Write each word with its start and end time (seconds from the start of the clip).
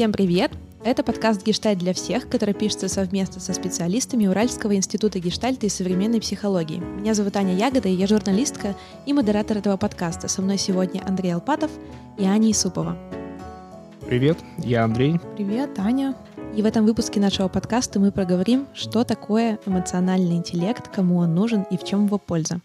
Всем 0.00 0.12
привет! 0.12 0.50
Это 0.82 1.02
подкаст 1.02 1.44
«Гештальт 1.44 1.78
для 1.78 1.92
всех», 1.92 2.26
который 2.30 2.54
пишется 2.54 2.88
совместно 2.88 3.38
со 3.38 3.52
специалистами 3.52 4.26
Уральского 4.26 4.74
института 4.74 5.18
гештальта 5.18 5.66
и 5.66 5.68
современной 5.68 6.22
психологии. 6.22 6.78
Меня 6.78 7.12
зовут 7.12 7.36
Аня 7.36 7.54
Ягода, 7.54 7.90
и 7.90 7.92
я 7.92 8.06
журналистка 8.06 8.74
и 9.04 9.12
модератор 9.12 9.58
этого 9.58 9.76
подкаста. 9.76 10.26
Со 10.26 10.40
мной 10.40 10.56
сегодня 10.56 11.02
Андрей 11.06 11.34
Алпатов 11.34 11.70
и 12.16 12.24
Аня 12.24 12.50
Исупова. 12.50 12.96
Привет, 14.06 14.38
я 14.56 14.84
Андрей. 14.84 15.20
Привет, 15.36 15.78
Аня. 15.78 16.16
И 16.56 16.62
в 16.62 16.64
этом 16.64 16.86
выпуске 16.86 17.20
нашего 17.20 17.48
подкаста 17.48 18.00
мы 18.00 18.10
проговорим, 18.10 18.68
что 18.72 19.04
такое 19.04 19.58
эмоциональный 19.66 20.36
интеллект, 20.36 20.88
кому 20.88 21.18
он 21.18 21.34
нужен 21.34 21.66
и 21.70 21.76
в 21.76 21.84
чем 21.84 22.06
его 22.06 22.16
польза. 22.16 22.62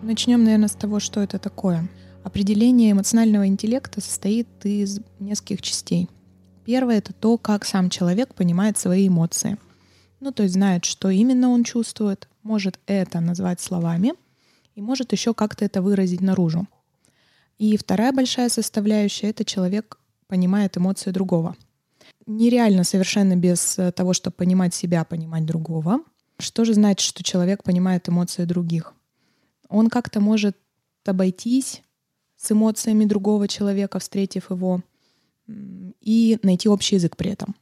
Начнем, 0.00 0.42
наверное, 0.42 0.68
с 0.68 0.74
того, 0.74 1.00
что 1.00 1.20
это 1.20 1.38
такое. 1.38 1.86
Определение 2.24 2.92
эмоционального 2.92 3.46
интеллекта 3.46 4.00
состоит 4.00 4.48
из 4.64 5.00
нескольких 5.18 5.62
частей. 5.62 6.08
Первое— 6.64 6.98
это 6.98 7.12
то, 7.12 7.36
как 7.36 7.64
сам 7.64 7.90
человек 7.90 8.34
понимает 8.34 8.78
свои 8.78 9.08
эмоции. 9.08 9.58
Ну, 10.20 10.30
то 10.30 10.44
есть 10.44 10.54
знает, 10.54 10.84
что 10.84 11.10
именно 11.10 11.50
он 11.50 11.64
чувствует, 11.64 12.28
может 12.44 12.78
это 12.86 13.18
назвать 13.18 13.60
словами 13.60 14.14
и 14.76 14.80
может 14.80 15.10
еще 15.10 15.34
как-то 15.34 15.64
это 15.64 15.82
выразить 15.82 16.20
наружу. 16.20 16.68
И 17.58 17.76
вторая 17.76 18.12
большая 18.12 18.48
составляющая— 18.48 19.30
это 19.30 19.44
человек 19.44 19.98
понимает 20.28 20.76
эмоции 20.78 21.10
другого. 21.10 21.56
Нереально 22.26 22.84
совершенно 22.84 23.34
без 23.34 23.78
э, 23.78 23.90
того, 23.90 24.12
чтобы 24.12 24.34
понимать 24.36 24.74
себя, 24.74 25.04
понимать 25.04 25.44
другого. 25.44 26.00
Что 26.38 26.64
же 26.64 26.74
значит, 26.74 27.00
что 27.00 27.24
человек 27.24 27.64
понимает 27.64 28.08
эмоции 28.08 28.44
других? 28.44 28.94
Он 29.68 29.88
как-то 29.88 30.20
может 30.20 30.56
обойтись 31.04 31.82
с 32.42 32.50
эмоциями 32.50 33.04
другого 33.04 33.46
человека, 33.46 34.00
встретив 34.00 34.50
его, 34.50 34.82
и 36.00 36.38
найти 36.42 36.68
общий 36.68 36.96
язык 36.96 37.16
при 37.16 37.30
этом. 37.30 37.54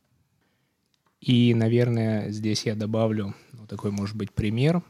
И, 1.21 1.55
наверное, 1.55 2.31
здесь 2.31 2.65
я 2.65 2.75
добавлю 2.75 3.35
ну, 3.53 3.67
такой, 3.67 3.91
может 3.91 4.17
быть, 4.17 4.33
пример. 4.33 4.83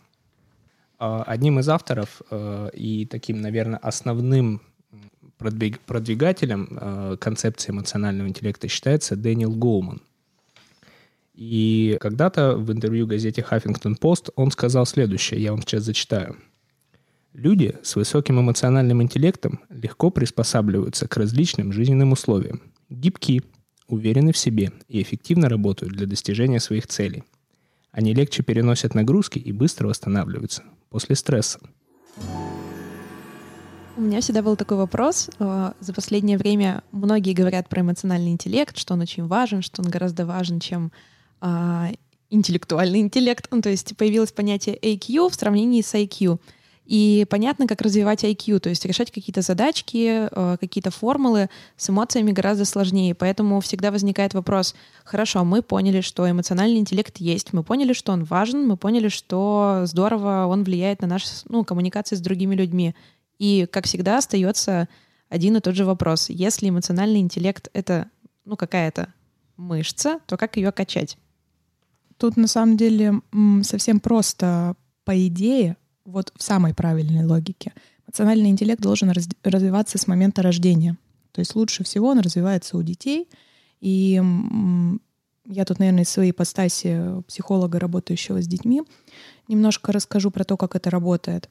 А, 0.99 1.25
одним 1.25 1.59
из 1.59 1.69
авторов 1.69 2.23
э, 2.31 2.71
и 2.73 3.05
таким, 3.07 3.41
наверное, 3.41 3.79
основным 3.79 4.63
продвигателем 5.39 6.69
э, 6.71 7.17
концепции 7.19 7.73
эмоционального 7.73 8.29
интеллекта 8.29 8.69
считается 8.69 9.17
Дэниел 9.17 9.57
Гоуман. 9.57 10.03
И 11.35 11.97
когда-то 12.01 12.55
в 12.57 12.71
интервью 12.71 13.07
газете 13.07 13.45
Huffington 13.49 13.99
Post 13.99 14.31
он 14.37 14.53
сказал 14.53 14.87
следующее, 14.87 15.43
я 15.43 15.51
вам 15.51 15.63
сейчас 15.63 15.83
зачитаю. 15.83 16.37
Люди 17.33 17.77
с 17.83 17.95
высоким 17.95 18.41
эмоциональным 18.41 19.03
интеллектом 19.03 19.61
легко 19.71 20.11
приспосабливаются 20.11 21.07
к 21.07 21.17
различным 21.17 21.73
жизненным 21.73 22.13
условиям, 22.13 22.61
гибки, 22.89 23.43
уверены 23.87 24.33
в 24.33 24.39
себе 24.39 24.73
и 24.89 25.01
эффективно 25.01 25.49
работают 25.49 25.93
для 25.93 26.07
достижения 26.07 26.59
своих 26.59 26.89
целей. 26.89 27.23
Они 27.93 28.15
легче 28.15 28.43
переносят 28.43 28.95
нагрузки 28.95 29.39
и 29.39 29.53
быстро 29.53 29.89
восстанавливаются 29.89 30.65
после 30.89 31.15
стресса. 31.15 31.61
У 33.97 34.03
меня 34.03 34.21
всегда 34.21 34.43
был 34.43 34.57
такой 34.57 34.77
вопрос. 34.77 35.31
Э, 35.39 35.73
за 35.79 35.93
последнее 35.93 36.39
время 36.39 36.83
многие 36.91 37.33
говорят 37.33 37.69
про 37.69 37.83
эмоциональный 37.83 38.31
интеллект, 38.31 38.77
что 38.77 38.95
он 38.95 39.03
очень 39.03 39.27
важен, 39.27 39.63
что 39.63 39.83
он 39.83 39.91
гораздо 39.91 40.27
важен, 40.27 40.59
чем 40.59 40.91
а, 41.41 41.91
интеллектуальный 42.31 43.01
интеллект. 43.01 43.47
Ну, 43.51 43.61
то 43.61 43.69
есть 43.69 43.97
появилось 43.97 44.33
понятие 44.33 44.79
AQ 44.79 45.31
в 45.31 45.35
сравнении 45.35 45.83
с 45.83 45.95
IQ. 45.95 46.39
И 46.91 47.25
понятно, 47.31 47.69
как 47.69 47.83
развивать 47.83 48.25
IQ, 48.25 48.59
то 48.59 48.69
есть 48.69 48.85
решать 48.85 49.13
какие-то 49.13 49.43
задачки, 49.43 50.27
э, 50.29 50.57
какие-то 50.59 50.91
формулы 50.91 51.49
с 51.77 51.89
эмоциями 51.89 52.33
гораздо 52.33 52.65
сложнее. 52.65 53.15
Поэтому 53.15 53.61
всегда 53.61 53.93
возникает 53.93 54.35
вопрос, 54.35 54.75
хорошо, 55.05 55.45
мы 55.45 55.63
поняли, 55.63 56.01
что 56.01 56.29
эмоциональный 56.29 56.79
интеллект 56.79 57.19
есть, 57.19 57.53
мы 57.53 57.63
поняли, 57.63 57.93
что 57.93 58.11
он 58.11 58.25
важен, 58.25 58.67
мы 58.67 58.77
поняли, 58.77 59.07
что 59.07 59.83
здорово 59.85 60.47
он 60.47 60.65
влияет 60.65 61.01
на 61.01 61.07
нашу 61.07 61.27
ну, 61.49 61.63
коммуникацию 61.63 62.19
с 62.19 62.21
другими 62.21 62.57
людьми. 62.57 62.97
И, 63.39 63.69
как 63.71 63.85
всегда, 63.85 64.19
остается 64.19 64.89
один 65.29 65.57
и 65.57 65.61
тот 65.61 65.77
же 65.77 65.85
вопрос. 65.85 66.29
Если 66.29 66.71
эмоциональный 66.71 67.21
интеллект— 67.21 67.69
это 67.73 68.11
ну, 68.45 68.57
какая-то 68.57 69.15
мышца, 69.57 70.19
то 70.27 70.37
как 70.37 70.57
ее 70.57 70.73
качать? 70.73 71.19
Тут 72.17 72.37
на 72.37 72.49
самом 72.49 72.77
деле 72.77 73.21
совсем 73.63 74.01
просто. 74.01 74.75
По 75.05 75.27
идее, 75.27 75.77
вот 76.05 76.33
в 76.37 76.43
самой 76.43 76.75
правильной 76.75 77.25
логике, 77.25 77.73
эмоциональный 78.07 78.51
интеллект 78.51 78.81
должен 78.81 79.11
раз, 79.11 79.29
развиваться 79.45 79.99
с 79.99 80.07
момента 80.07 80.43
рождения. 80.43 80.97
То 81.33 81.41
есть 81.41 81.55
лучше 81.55 81.85
всего 81.85 82.09
он 82.09 82.21
развивается 82.21 82.77
у 82.77 82.83
детей. 82.83 83.29
И 83.81 84.21
я 85.47 85.65
тут, 85.65 85.79
наверное, 85.79 86.03
из 86.03 86.09
своей 86.09 86.33
ипостаси 86.33 87.23
психолога, 87.27 87.79
работающего 87.79 88.43
с 88.43 88.47
детьми, 88.47 88.83
немножко 89.49 89.93
расскажу 89.93 90.31
про 90.31 90.45
то, 90.45 90.57
как 90.57 90.77
это 90.77 90.91
работает. 90.91 91.49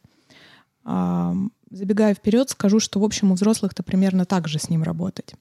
Забегая 0.83 2.13
вперед, 2.13 2.49
скажу, 2.49 2.79
что, 2.79 2.99
в 2.99 3.03
общем, 3.03 3.31
у 3.31 3.35
взрослых-то 3.35 3.83
примерно 3.83 4.25
так 4.25 4.47
же 4.47 4.59
с 4.59 4.69
ним 4.69 4.83
работать. 4.83 5.33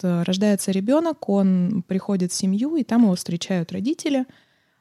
Рождается 0.00 0.72
ребенок, 0.72 1.28
он 1.28 1.84
приходит 1.86 2.32
в 2.32 2.34
семью, 2.34 2.76
и 2.76 2.84
там 2.84 3.04
его 3.04 3.14
встречают 3.14 3.72
родители, 3.72 4.26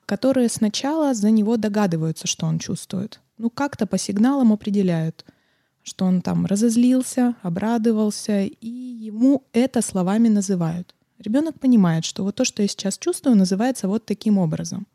которые 0.05 0.49
сначала 0.49 1.13
за 1.13 1.31
него 1.31 1.57
догадываются, 1.57 2.27
что 2.27 2.45
он 2.45 2.59
чувствует. 2.59 3.19
Ну, 3.37 3.49
как-то 3.49 3.85
по 3.85 3.97
сигналам 3.97 4.53
определяют, 4.53 5.25
что 5.83 6.05
он 6.05 6.21
там 6.21 6.45
разозлился, 6.45 7.35
обрадовался, 7.41 8.43
и 8.43 8.67
ему 8.67 9.43
это 9.53 9.81
словами 9.81 10.29
называют. 10.29 10.95
Ребенок 11.19 11.59
понимает, 11.59 12.05
что 12.05 12.23
вот 12.23 12.35
то, 12.35 12.45
что 12.45 12.61
я 12.61 12.67
сейчас 12.67 12.97
чувствую, 12.97 13.35
называется 13.35 13.87
вот 13.87 14.05
таким 14.05 14.37
образом. 14.37 14.87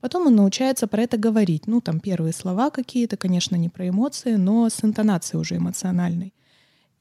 Потом 0.00 0.26
он 0.26 0.36
научается 0.36 0.86
про 0.86 1.02
это 1.02 1.16
говорить. 1.16 1.66
Ну, 1.66 1.80
там 1.80 2.00
первые 2.00 2.32
слова 2.32 2.70
какие-то, 2.70 3.16
конечно, 3.16 3.56
не 3.56 3.68
про 3.68 3.88
эмоции, 3.88 4.34
но 4.34 4.68
с 4.68 4.84
интонацией 4.84 5.40
уже 5.40 5.56
эмоциональной. 5.56 6.32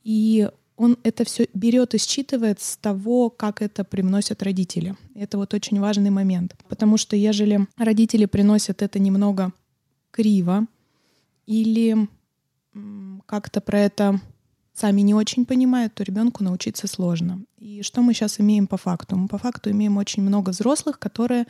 И 0.04 0.50
он 0.78 0.98
это 1.04 1.24
все 1.24 1.48
берет 1.54 1.94
и 1.94 1.98
считывает 1.98 2.62
с 2.62 2.78
того, 2.78 3.30
как 3.30 3.62
это 3.62 3.84
приносят 3.84 4.44
родители. 4.44 4.96
Это 5.14 5.38
вот 5.38 5.54
очень 5.54 5.80
важный 5.80 6.10
момент. 6.10 6.56
Потому 6.68 6.98
что 6.98 7.16
ежели 7.16 7.68
родители 7.78 8.26
приносят 8.26 8.82
это 8.82 9.00
немного 9.00 9.52
криво 10.12 10.68
или 11.46 12.08
как-то 13.26 13.62
про 13.62 13.80
это 13.80 14.20
сами 14.74 15.02
не 15.02 15.14
очень 15.14 15.46
понимают, 15.46 15.94
то 15.94 16.04
ребенку 16.04 16.44
научиться 16.44 16.88
сложно. 16.88 17.44
И 17.58 17.82
что 17.82 18.02
мы 18.02 18.14
сейчас 18.14 18.40
имеем 18.40 18.68
по 18.68 18.78
факту? 18.78 19.16
Мы 19.16 19.28
по 19.28 19.38
факту 19.38 19.72
имеем 19.72 19.98
очень 19.98 20.24
много 20.24 20.50
взрослых, 20.50 21.00
которые 21.00 21.46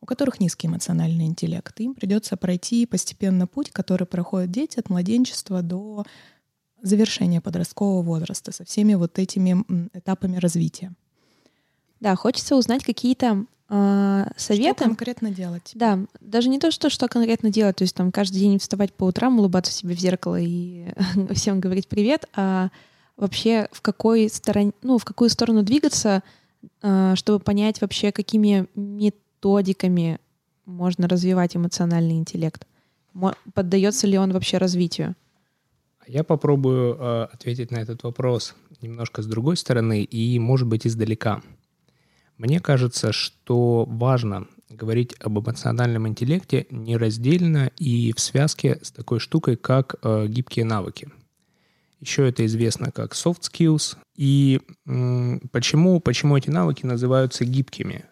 у 0.00 0.06
которых 0.06 0.38
низкий 0.38 0.66
эмоциональный 0.66 1.24
интеллект. 1.24 1.80
Им 1.80 1.94
придется 1.94 2.36
пройти 2.36 2.84
постепенно 2.84 3.46
путь, 3.46 3.70
который 3.70 4.06
проходят 4.06 4.50
дети 4.50 4.78
от 4.78 4.90
младенчества 4.90 5.62
до 5.62 6.04
завершения 6.82 7.40
подросткового 7.40 8.02
возраста 8.02 8.52
со 8.52 8.66
всеми 8.66 8.92
вот 8.94 9.18
этими 9.18 9.64
этапами 9.94 10.36
развития. 10.36 10.92
Да, 12.00 12.14
хочется 12.16 12.54
узнать 12.54 12.84
какие-то 12.84 13.46
э, 13.74 14.30
советы. 14.36 14.76
Что 14.76 14.84
конкретно 14.84 15.30
делать? 15.30 15.72
Да, 15.74 15.98
даже 16.20 16.48
не 16.48 16.58
то, 16.58 16.70
что, 16.70 16.90
что 16.90 17.08
конкретно 17.08 17.50
делать, 17.50 17.76
то 17.76 17.82
есть 17.82 17.94
там 17.94 18.12
каждый 18.12 18.38
день 18.38 18.58
вставать 18.58 18.92
по 18.92 19.04
утрам, 19.04 19.38
улыбаться 19.38 19.72
себе 19.72 19.94
в 19.94 20.00
зеркало 20.00 20.38
и 20.40 20.86
всем 21.34 21.60
говорить 21.60 21.88
привет, 21.88 22.28
а 22.34 22.68
вообще 23.16 23.68
в 23.72 23.80
какой 23.80 24.28
стороне, 24.28 24.72
ну, 24.82 24.98
в 24.98 25.04
какую 25.04 25.30
сторону 25.30 25.62
двигаться, 25.62 26.22
э, 26.82 27.14
чтобы 27.16 27.40
понять 27.40 27.80
вообще, 27.80 28.12
какими 28.12 28.66
методиками 28.74 30.18
можно 30.66 31.08
развивать 31.08 31.56
эмоциональный 31.56 32.16
интеллект? 32.16 32.66
Поддается 33.54 34.06
ли 34.06 34.18
он 34.18 34.32
вообще 34.32 34.58
развитию? 34.58 35.14
Я 36.06 36.24
попробую 36.24 36.96
э, 36.98 37.24
ответить 37.32 37.70
на 37.70 37.78
этот 37.78 38.02
вопрос 38.02 38.54
немножко 38.82 39.22
с 39.22 39.26
другой 39.26 39.56
стороны 39.56 40.02
и, 40.02 40.38
может 40.38 40.68
быть, 40.68 40.86
издалека. 40.86 41.42
Мне 42.38 42.60
кажется, 42.60 43.12
что 43.12 43.84
важно 43.84 44.46
говорить 44.68 45.14
об 45.20 45.38
эмоциональном 45.38 46.08
интеллекте 46.08 46.66
нераздельно 46.70 47.70
и 47.78 48.12
в 48.12 48.20
связке 48.20 48.80
с 48.82 48.90
такой 48.90 49.20
штукой, 49.20 49.56
как 49.56 49.96
э, 50.02 50.26
гибкие 50.26 50.64
навыки. 50.64 51.10
Еще 52.00 52.28
это 52.28 52.44
известно 52.44 52.90
как 52.90 53.12
soft 53.12 53.42
skills. 53.42 53.96
И 54.16 54.60
м, 54.86 55.40
почему, 55.52 56.00
почему 56.00 56.36
эти 56.36 56.50
навыки 56.50 56.84
называются 56.84 57.44
гибкими? 57.44 58.04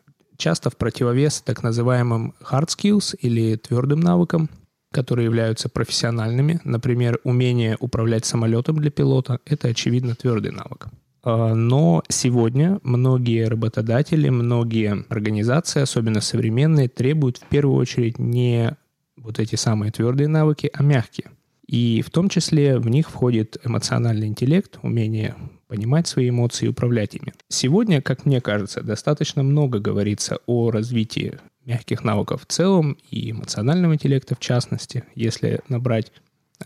часто 0.43 0.71
в 0.71 0.77
противовес 0.77 1.41
так 1.41 1.63
называемым 1.63 2.35
hard 2.41 2.67
skills 2.67 3.17
или 3.21 3.57
твердым 3.57 4.01
навыкам, 4.01 4.49
которые 4.93 5.27
являются 5.27 5.69
профессиональными. 5.69 6.61
Например, 6.65 7.21
умение 7.23 7.77
управлять 7.79 8.25
самолетом 8.25 8.77
для 8.77 8.91
пилота– 8.91 9.39
это, 9.47 9.69
очевидно, 9.69 10.17
твердый 10.17 10.51
навык. 10.51 10.89
А, 11.23 11.55
но 11.55 12.03
сегодня 12.09 12.81
многие 12.83 13.47
работодатели, 13.47 14.29
многие 14.29 15.05
организации, 15.09 15.83
особенно 15.83 16.21
современные, 16.21 16.89
требуют 16.89 17.39
в 17.39 17.45
первую 17.49 17.77
очередь 17.77 18.19
не 18.19 18.77
вот 19.17 19.39
эти 19.39 19.55
самые 19.57 19.93
твердые 19.93 20.29
навыки, 20.29 20.71
а 20.73 20.83
мягкие. 20.83 21.31
И 21.67 22.03
в 22.05 22.11
том 22.11 22.29
числе 22.29 22.79
в 22.79 22.89
них 22.89 23.09
входит 23.09 23.57
эмоциональный 23.65 24.27
интеллект, 24.27 24.79
умение 24.83 25.37
понимать 25.69 26.07
свои 26.07 26.29
эмоции 26.29 26.67
и 26.67 26.69
управлять 26.69 27.15
ими. 27.15 27.33
Сегодня, 27.49 28.03
как 28.03 28.27
мне 28.27 28.41
кажется, 28.41 28.83
достаточно 28.83 29.43
много 29.43 29.79
говорится 29.79 30.39
о 30.47 30.71
развитии 30.71 31.39
мягких 31.65 32.05
навыков 32.05 32.43
в 32.43 32.53
целом 32.53 32.99
и 33.11 33.31
эмоционального 33.31 33.95
интеллекта 33.95 34.35
в 34.35 34.41
частности. 34.41 35.05
Если 35.15 35.61
набрать 35.69 36.13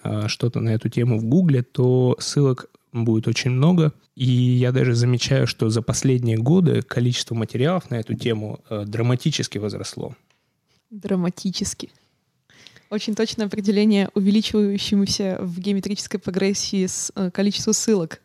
э, 0.02 0.26
что-то 0.26 0.60
на 0.60 0.70
эту 0.70 0.88
тему 0.88 1.18
в 1.18 1.24
Гугле, 1.24 1.62
то 1.62 2.16
ссылок 2.18 2.70
будет 3.04 3.28
очень 3.28 3.50
много. 3.50 3.92
И 4.14 4.24
я 4.24 4.72
даже 4.72 4.94
замечаю, 4.94 5.46
что 5.46 5.68
за 5.68 5.82
последние 5.82 6.36
годы 6.38 6.82
количество 6.82 7.34
материалов 7.34 7.90
на 7.90 7.96
эту 7.96 8.14
тему 8.14 8.60
э, 8.70 8.84
драматически 8.86 9.58
возросло. 9.58 10.14
Драматически. 10.90 11.90
Очень 12.90 13.14
точное 13.14 13.46
определение 13.46 14.10
увеличивающемуся 14.14 15.38
в 15.40 15.58
геометрической 15.58 16.20
прогрессии 16.20 16.86
с, 16.86 17.10
э, 17.14 17.30
количеству 17.30 17.72
ссылок. 17.72 18.20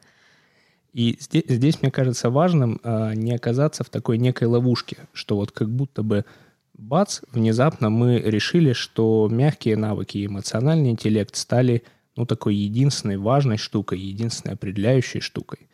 И 0.93 1.17
здесь, 1.19 1.45
здесь, 1.47 1.81
мне 1.81 1.89
кажется, 1.89 2.29
важным 2.29 2.79
э, 2.83 3.13
не 3.15 3.33
оказаться 3.33 3.83
в 3.83 3.89
такой 3.89 4.17
некой 4.17 4.47
ловушке, 4.47 4.97
что 5.13 5.35
вот 5.37 5.51
как 5.51 5.69
будто 5.69 6.03
бы 6.03 6.25
бац, 6.73 7.21
внезапно 7.31 7.89
мы 7.89 8.19
решили, 8.19 8.73
что 8.73 9.27
мягкие 9.31 9.77
навыки 9.77 10.17
и 10.17 10.25
эмоциональный 10.25 10.89
интеллект 10.89 11.35
стали 11.35 11.83
ну, 12.15 12.25
такой 12.25 12.55
единственной 12.55 13.17
важной 13.17 13.57
штукой, 13.57 13.99
единственной 13.99 14.53
определяющей 14.53 15.19
штукой. 15.21 15.69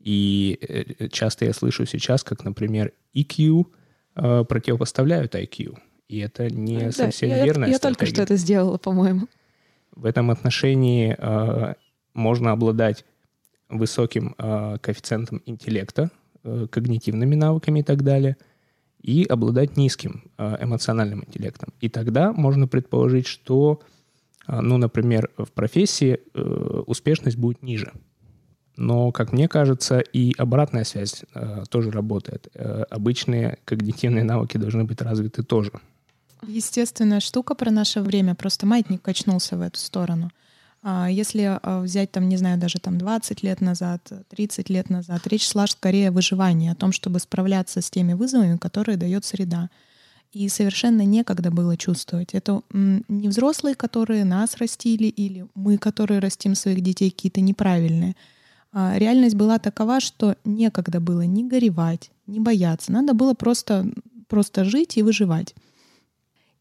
И 0.00 0.58
э, 0.60 1.08
часто 1.08 1.44
я 1.44 1.52
слышу 1.52 1.86
сейчас, 1.86 2.22
как, 2.22 2.44
например, 2.44 2.92
EQ 3.14 3.66
э, 4.14 4.44
противопоставляют 4.44 5.34
IQ. 5.34 5.78
И 6.08 6.18
это 6.18 6.48
не 6.48 6.78
да, 6.80 6.92
совсем 6.92 7.30
я, 7.30 7.44
верная 7.44 7.68
я, 7.68 7.74
я 7.74 7.78
только 7.78 8.06
что 8.06 8.22
это 8.22 8.36
сделала, 8.36 8.78
по-моему. 8.78 9.28
В 9.94 10.04
этом 10.06 10.30
отношении 10.30 11.16
э, 11.18 11.74
можно 12.14 12.52
обладать 12.52 13.04
высоким 13.68 14.34
э, 14.38 14.78
коэффициентом 14.80 15.42
интеллекта, 15.44 16.10
э, 16.44 16.66
когнитивными 16.70 17.34
навыками 17.34 17.80
и 17.80 17.82
так 17.82 18.02
далее, 18.02 18.36
и 19.02 19.24
обладать 19.24 19.76
низким 19.76 20.30
э, 20.38 20.58
эмоциональным 20.60 21.24
интеллектом. 21.24 21.72
И 21.80 21.88
тогда 21.88 22.32
можно 22.32 22.68
предположить, 22.68 23.26
что, 23.26 23.80
э, 23.82 23.97
ну, 24.48 24.78
например, 24.78 25.30
в 25.36 25.50
профессии 25.52 26.20
э, 26.34 26.82
успешность 26.86 27.36
будет 27.36 27.62
ниже. 27.62 27.92
Но, 28.76 29.10
как 29.10 29.32
мне 29.32 29.48
кажется, 29.48 29.98
и 29.98 30.32
обратная 30.38 30.84
связь 30.84 31.24
э, 31.34 31.64
тоже 31.68 31.90
работает. 31.90 32.48
Э, 32.54 32.84
обычные 32.90 33.58
когнитивные 33.64 34.24
навыки 34.24 34.56
должны 34.56 34.84
быть 34.84 35.02
развиты 35.02 35.42
тоже. 35.42 35.72
Естественная 36.46 37.20
штука 37.20 37.54
про 37.54 37.70
наше 37.70 38.00
время, 38.00 38.34
просто 38.34 38.66
маятник 38.66 39.02
качнулся 39.02 39.56
в 39.56 39.62
эту 39.62 39.78
сторону. 39.78 40.30
А 40.82 41.10
если 41.10 41.58
а, 41.60 41.80
взять, 41.80 42.12
там, 42.12 42.28
не 42.28 42.36
знаю, 42.36 42.58
даже 42.58 42.78
там 42.78 42.98
20 42.98 43.42
лет 43.42 43.60
назад, 43.60 44.12
30 44.28 44.70
лет 44.70 44.90
назад, 44.90 45.26
речь 45.26 45.48
шла 45.48 45.66
скорее 45.66 46.10
о 46.10 46.12
выживании, 46.12 46.70
о 46.70 46.76
том, 46.76 46.92
чтобы 46.92 47.18
справляться 47.18 47.80
с 47.80 47.90
теми 47.90 48.12
вызовами, 48.12 48.56
которые 48.56 48.96
дает 48.96 49.24
среда. 49.24 49.70
И 50.32 50.48
совершенно 50.48 51.02
некогда 51.02 51.50
было 51.50 51.76
чувствовать. 51.76 52.34
Это 52.34 52.62
не 52.72 53.28
взрослые, 53.28 53.74
которые 53.74 54.24
нас 54.24 54.56
растили, 54.56 55.06
или 55.06 55.46
мы, 55.54 55.78
которые 55.78 56.20
растим 56.20 56.54
своих 56.54 56.82
детей, 56.82 57.10
какие-то 57.10 57.40
неправильные. 57.40 58.14
А 58.70 58.98
реальность 58.98 59.36
была 59.36 59.58
такова, 59.58 60.00
что 60.00 60.36
некогда 60.44 61.00
было 61.00 61.22
ни 61.22 61.48
горевать, 61.48 62.10
ни 62.26 62.38
бояться. 62.38 62.92
Надо 62.92 63.14
было 63.14 63.32
просто, 63.32 63.90
просто 64.26 64.64
жить 64.64 64.98
и 64.98 65.02
выживать. 65.02 65.54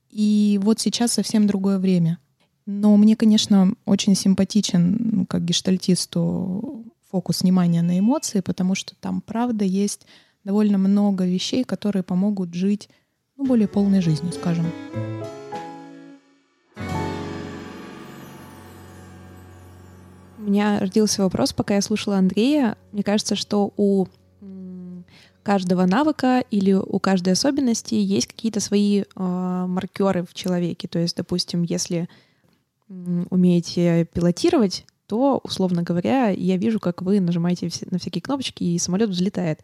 И 0.09 0.59
вот 0.63 0.79
сейчас 0.79 1.11
совсем 1.11 1.45
другое 1.47 1.77
время. 1.79 2.19
Но 2.65 2.95
мне, 2.95 3.15
конечно, 3.15 3.73
очень 3.85 4.15
симпатичен 4.15 5.25
как 5.29 5.43
гештальтисту 5.43 6.85
фокус 7.11 7.41
внимания 7.41 7.81
на 7.81 7.99
эмоции, 7.99 8.39
потому 8.39 8.75
что 8.75 8.95
там, 8.95 9.21
правда, 9.21 9.65
есть 9.65 10.05
довольно 10.45 10.77
много 10.77 11.25
вещей, 11.25 11.65
которые 11.65 12.03
помогут 12.03 12.53
жить 12.53 12.89
ну, 13.37 13.45
более 13.45 13.67
полной 13.67 14.01
жизнью, 14.01 14.33
скажем. 14.33 14.65
У 20.37 20.41
меня 20.41 20.79
родился 20.79 21.21
вопрос, 21.21 21.53
пока 21.53 21.75
я 21.75 21.81
слушала 21.81 22.17
Андрея. 22.17 22.77
Мне 22.91 23.03
кажется, 23.03 23.35
что 23.35 23.73
у 23.77 24.07
каждого 25.43 25.85
навыка 25.85 26.43
или 26.51 26.73
у 26.73 26.99
каждой 26.99 27.33
особенности 27.33 27.95
есть 27.95 28.27
какие-то 28.27 28.59
свои 28.59 29.01
э, 29.01 29.05
маркеры 29.15 30.25
в 30.25 30.33
человеке. 30.33 30.89
То 30.89 30.99
есть, 30.99 31.15
допустим, 31.15 31.63
если 31.63 32.09
умеете 32.89 34.05
пилотировать, 34.13 34.85
то, 35.07 35.39
условно 35.43 35.83
говоря, 35.83 36.29
я 36.29 36.57
вижу, 36.57 36.79
как 36.79 37.01
вы 37.01 37.19
нажимаете 37.19 37.69
на 37.91 37.97
всякие 37.97 38.21
кнопочки, 38.21 38.63
и 38.63 38.79
самолет 38.79 39.09
взлетает. 39.09 39.61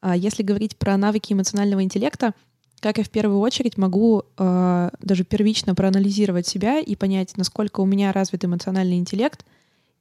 А 0.00 0.16
если 0.16 0.42
говорить 0.42 0.76
про 0.76 0.96
навыки 0.96 1.32
эмоционального 1.32 1.82
интеллекта, 1.82 2.34
как 2.80 2.98
я 2.98 3.04
в 3.04 3.10
первую 3.10 3.40
очередь 3.40 3.76
могу 3.76 4.22
э, 4.36 4.90
даже 5.00 5.24
первично 5.24 5.74
проанализировать 5.74 6.46
себя 6.46 6.80
и 6.80 6.96
понять, 6.96 7.36
насколько 7.36 7.80
у 7.80 7.86
меня 7.86 8.12
развит 8.12 8.44
эмоциональный 8.44 8.98
интеллект— 8.98 9.44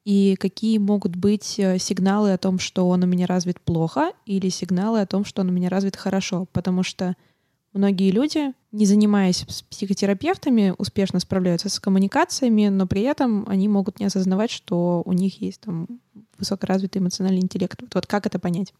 и 0.07 0.37
какие 0.39 0.77
могут 0.77 1.17
быть 1.17 1.59
э, 1.59 1.77
сигналы 1.79 2.31
о 2.31 2.37
том, 2.37 2.59
что 2.59 2.87
он 2.87 3.03
у 3.03 3.05
меня 3.05 3.27
развит 3.27 3.59
плохо, 3.59 4.13
или 4.25 4.47
сигналы 4.47 5.01
о 5.01 5.05
том, 5.05 5.25
что 5.25 5.41
он 5.41 5.49
у 5.49 5.51
меня 5.51 5.67
развит 5.67 5.97
хорошо. 5.97 6.47
Потому 6.53 6.81
что 6.81 7.17
многие 7.73 8.11
люди, 8.11 8.53
не 8.71 8.85
занимаясь 8.85 9.43
с 9.49 9.63
психотерапевтами, 9.63 10.73
успешно 10.77 11.19
справляются 11.19 11.67
с 11.67 11.77
коммуникациями, 11.81 12.69
но 12.69 12.87
при 12.87 13.01
этом 13.01 13.43
они 13.49 13.67
могут 13.67 13.99
не 13.99 14.05
осознавать, 14.05 14.49
что 14.49 15.01
у 15.03 15.11
них 15.11 15.41
есть 15.41 15.59
там 15.59 15.87
высокоразвитый 16.39 17.01
эмоциональный 17.01 17.41
интеллект. 17.41 17.81
Вот, 17.81 17.93
вот 17.93 18.05
как 18.07 18.25
это 18.25 18.39
понять? 18.39 18.73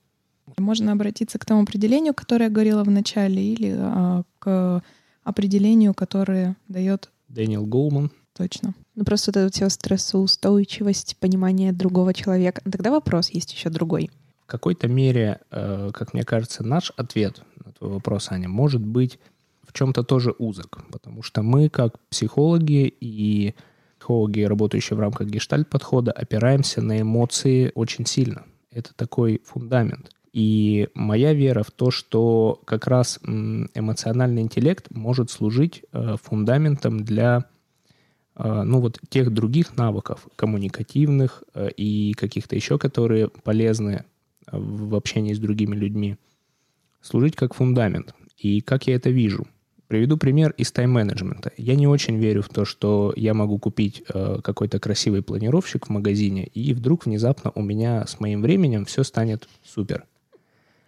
Можно 0.58 0.92
обратиться 0.94 1.38
к 1.40 1.46
тому 1.46 1.64
определению, 1.64 2.14
которое 2.14 2.46
я 2.46 2.52
говорила 2.52 2.84
в 2.84 2.90
начале, 2.90 3.44
или 3.44 3.76
а, 3.78 4.24
к 4.40 4.82
определению, 5.24 5.94
которое 5.94 6.56
дает 6.68 7.10
Дэниел 7.28 7.66
Голман 7.66 8.12
точно. 8.38 8.76
Ну, 8.96 9.04
просто 9.04 9.32
вот 9.32 9.38
эта 9.38 9.54
все 9.54 9.70
стрессоустойчивость, 9.70 11.18
понимание 11.20 11.74
другого 11.74 12.14
человека. 12.14 12.62
Тогда 12.64 12.92
вопрос 12.92 13.30
есть 13.30 13.54
еще 13.54 13.70
другой. 13.70 14.12
В 14.44 14.46
какой-то 14.46 14.88
мере, 14.88 15.42
э, 15.52 15.90
как 15.94 16.14
мне 16.14 16.24
кажется, 16.24 16.64
наш 16.64 16.92
ответ 16.96 17.42
на 17.66 17.72
твой 17.74 17.92
вопрос, 17.92 18.32
Аня, 18.32 18.48
может 18.48 18.86
быть 18.86 19.20
в 19.64 19.74
чем-то 19.74 20.04
тоже 20.04 20.34
узок, 20.38 20.86
потому 20.92 21.22
что 21.22 21.42
мы, 21.42 21.68
как 21.70 22.00
психологи 22.10 22.94
и 23.02 23.56
психологи, 24.00 24.42
работающие 24.42 24.96
в 24.96 25.00
рамках 25.00 25.28
гештальт-подхода, 25.28 26.12
опираемся 26.12 26.82
на 26.82 27.02
эмоции 27.02 27.72
очень 27.76 28.06
сильно. 28.06 28.46
Это 28.72 28.94
такой 28.96 29.42
фундамент. 29.44 30.12
И 30.38 30.88
моя 30.94 31.34
вера 31.34 31.64
в 31.64 31.72
то, 31.72 31.90
что 31.90 32.62
как 32.66 32.86
раз 32.86 33.20
эмоциональный 33.24 34.44
интеллект 34.44 34.86
может 34.92 35.32
служить 35.32 35.84
э, 35.92 36.16
фундаментом 36.22 37.04
для 37.04 37.46
а, 38.36 38.64
ну 38.64 38.80
вот 38.80 39.00
тех 39.10 39.34
других 39.34 39.78
навыков, 39.78 40.28
коммуникативных 40.36 41.44
э, 41.56 41.72
и 41.76 42.14
каких-то 42.14 42.56
еще, 42.56 42.78
которые 42.78 43.30
полезны 43.30 44.06
э, 44.46 44.56
в 44.56 44.94
общении 44.94 45.34
с 45.34 45.40
другими 45.40 45.76
людьми, 45.76 46.18
служить 47.02 47.36
как 47.36 47.56
фундамент. 47.56 48.14
И 48.38 48.62
как 48.62 48.86
я 48.86 48.94
это 48.94 49.10
вижу? 49.10 49.48
Приведу 49.88 50.18
пример 50.18 50.54
из 50.56 50.72
тайм-менеджмента. 50.72 51.52
Я 51.58 51.74
не 51.74 51.88
очень 51.88 52.18
верю 52.18 52.44
в 52.44 52.50
то, 52.50 52.64
что 52.64 53.12
я 53.16 53.34
могу 53.34 53.58
купить 53.58 54.04
э, 54.08 54.38
какой-то 54.44 54.80
красивый 54.80 55.24
планировщик 55.24 55.88
в 55.88 55.90
магазине, 55.90 56.46
и 56.46 56.76
вдруг 56.76 57.08
внезапно 57.08 57.52
у 57.56 57.64
меня 57.64 58.06
с 58.06 58.20
моим 58.20 58.44
временем 58.44 58.86
все 58.86 59.02
станет 59.02 59.50
супер. 59.66 60.06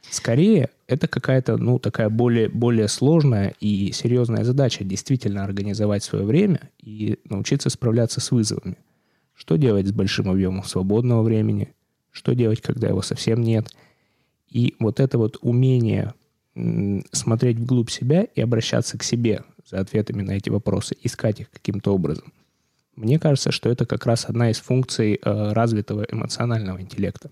Скорее, 0.01 0.69
это 0.87 1.07
какая-то, 1.07 1.57
ну, 1.57 1.77
такая 1.77 2.09
более, 2.09 2.49
более 2.49 2.87
сложная 2.87 3.53
и 3.59 3.91
серьезная 3.91 4.43
задача 4.43 4.83
действительно 4.83 5.43
организовать 5.43 6.03
свое 6.03 6.25
время 6.25 6.69
и 6.79 7.19
научиться 7.25 7.69
справляться 7.69 8.21
с 8.21 8.31
вызовами. 8.31 8.77
Что 9.35 9.55
делать 9.55 9.87
с 9.87 9.91
большим 9.91 10.29
объемом 10.29 10.63
свободного 10.63 11.21
времени? 11.21 11.73
Что 12.11 12.33
делать, 12.33 12.61
когда 12.61 12.87
его 12.87 13.01
совсем 13.01 13.41
нет? 13.41 13.73
И 14.49 14.75
вот 14.79 14.99
это 14.99 15.17
вот 15.17 15.37
умение 15.41 16.13
смотреть 17.11 17.57
вглубь 17.57 17.89
себя 17.89 18.23
и 18.23 18.41
обращаться 18.41 18.97
к 18.97 19.03
себе 19.03 19.43
за 19.65 19.79
ответами 19.79 20.23
на 20.23 20.31
эти 20.31 20.49
вопросы, 20.49 20.95
искать 21.03 21.39
их 21.39 21.51
каким-то 21.51 21.93
образом. 21.93 22.33
Мне 22.95 23.19
кажется, 23.19 23.51
что 23.51 23.69
это 23.69 23.85
как 23.85 24.05
раз 24.05 24.25
одна 24.25 24.49
из 24.51 24.59
функций 24.59 25.19
э, 25.23 25.53
развитого 25.53 26.03
эмоционального 26.03 26.81
интеллекта. 26.81 27.29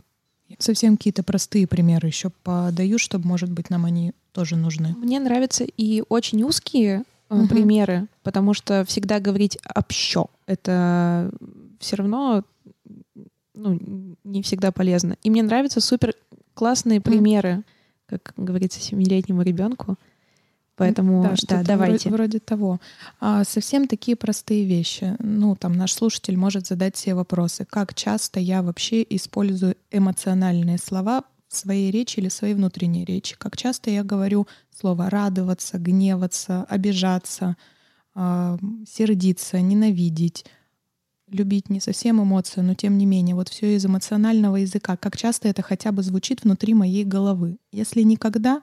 Совсем 0.60 0.98
какие-то 0.98 1.24
простые 1.24 1.68
примеры 1.68 2.08
еще 2.08 2.32
подаю, 2.44 2.98
чтобы, 2.98 3.28
может 3.28 3.52
быть, 3.52 3.70
нам 3.70 3.86
они 3.86 4.14
тоже 4.32 4.56
нужны. 4.56 4.96
Мне 4.98 5.20
нравятся 5.20 5.66
и 5.66 6.04
очень 6.10 6.44
узкие 6.44 7.04
угу. 7.30 7.48
примеры, 7.48 8.08
потому 8.24 8.54
что 8.54 8.86
всегда 8.86 9.20
говорить 9.20 9.58
общо 9.76 10.28
это 10.46 11.30
все 11.80 11.98
равно 11.98 12.44
ну, 13.54 14.16
не 14.24 14.42
всегда 14.42 14.72
полезно. 14.72 15.18
И 15.24 15.30
мне 15.30 15.44
нравятся 15.44 15.82
супер 15.82 16.16
классные 16.54 17.02
примеры, 17.02 17.64
как 18.08 18.34
говорится, 18.38 18.80
семилетнему 18.80 19.42
ребенку. 19.42 19.98
Поэтому, 20.78 21.24
да, 21.24 21.30
да, 21.30 21.36
что-то 21.36 21.64
давайте. 21.64 22.10
Вроде, 22.10 22.36
вроде 22.36 22.40
того. 22.40 22.80
А, 23.20 23.44
совсем 23.44 23.88
такие 23.88 24.16
простые 24.16 24.64
вещи. 24.66 25.16
Ну, 25.20 25.56
там 25.56 25.74
наш 25.74 25.92
слушатель 25.92 26.38
может 26.38 26.68
задать 26.68 26.96
себе 26.96 27.16
вопросы. 27.16 27.66
Как 27.68 27.96
часто 27.96 28.40
я 28.40 28.62
вообще 28.62 29.06
использую 29.10 29.76
эмоциональные 29.92 30.78
слова 30.78 31.24
в 31.48 31.58
своей 31.58 31.90
речи 31.90 32.20
или 32.20 32.30
в 32.30 32.34
своей 32.34 32.54
внутренней 32.54 33.06
речи? 33.06 33.36
Как 33.38 33.58
часто 33.58 33.90
я 33.90 34.04
говорю 34.04 34.48
слово 34.80 35.10
радоваться, 35.10 35.80
гневаться, 35.80 36.64
обижаться, 36.70 37.58
а, 38.14 38.60
сердиться, 38.88 39.60
ненавидеть, 39.60 40.46
любить 41.28 41.72
не 41.72 41.80
совсем 41.80 42.22
эмоции, 42.22 42.62
но 42.62 42.76
тем 42.76 43.00
не 43.00 43.08
менее, 43.08 43.36
вот 43.36 43.50
все 43.50 43.76
из 43.76 43.86
эмоционального 43.86 44.58
языка. 44.58 44.96
Как 44.96 45.18
часто 45.18 45.48
это 45.48 45.64
хотя 45.64 45.92
бы 45.92 46.04
звучит 46.04 46.44
внутри 46.44 46.76
моей 46.76 47.04
головы? 47.04 47.58
Если 47.72 48.04
никогда, 48.04 48.62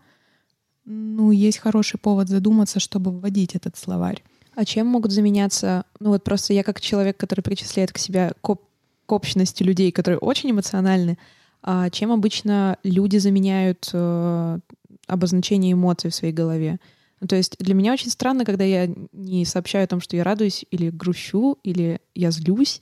ну, 0.84 1.30
есть 1.30 1.58
хороший 1.58 1.98
повод 1.98 2.28
задуматься, 2.28 2.80
чтобы 2.80 3.10
вводить 3.10 3.54
этот 3.54 3.76
словарь. 3.76 4.22
А 4.54 4.64
чем 4.64 4.86
могут 4.86 5.12
заменяться... 5.12 5.84
Ну 5.98 6.10
вот 6.10 6.24
просто 6.24 6.52
я 6.52 6.62
как 6.62 6.80
человек, 6.80 7.16
который 7.16 7.40
причисляет 7.40 7.92
к 7.92 7.98
себе 7.98 8.32
к, 8.40 8.56
к 9.06 9.12
общности 9.12 9.62
людей, 9.62 9.90
которые 9.90 10.18
очень 10.18 10.50
эмоциональны, 10.50 11.18
а 11.62 11.88
чем 11.90 12.12
обычно 12.12 12.78
люди 12.84 13.16
заменяют 13.16 13.88
э, 13.92 14.58
обозначение 15.06 15.72
эмоций 15.72 16.10
в 16.10 16.14
своей 16.14 16.34
голове? 16.34 16.78
Ну, 17.20 17.26
то 17.26 17.36
есть 17.36 17.56
для 17.58 17.74
меня 17.74 17.94
очень 17.94 18.10
странно, 18.10 18.44
когда 18.44 18.64
я 18.64 18.88
не 19.12 19.46
сообщаю 19.46 19.84
о 19.84 19.88
том, 19.88 20.00
что 20.00 20.14
я 20.16 20.24
радуюсь 20.24 20.66
или 20.70 20.90
грущу, 20.90 21.58
или 21.62 22.00
я 22.14 22.30
злюсь. 22.30 22.80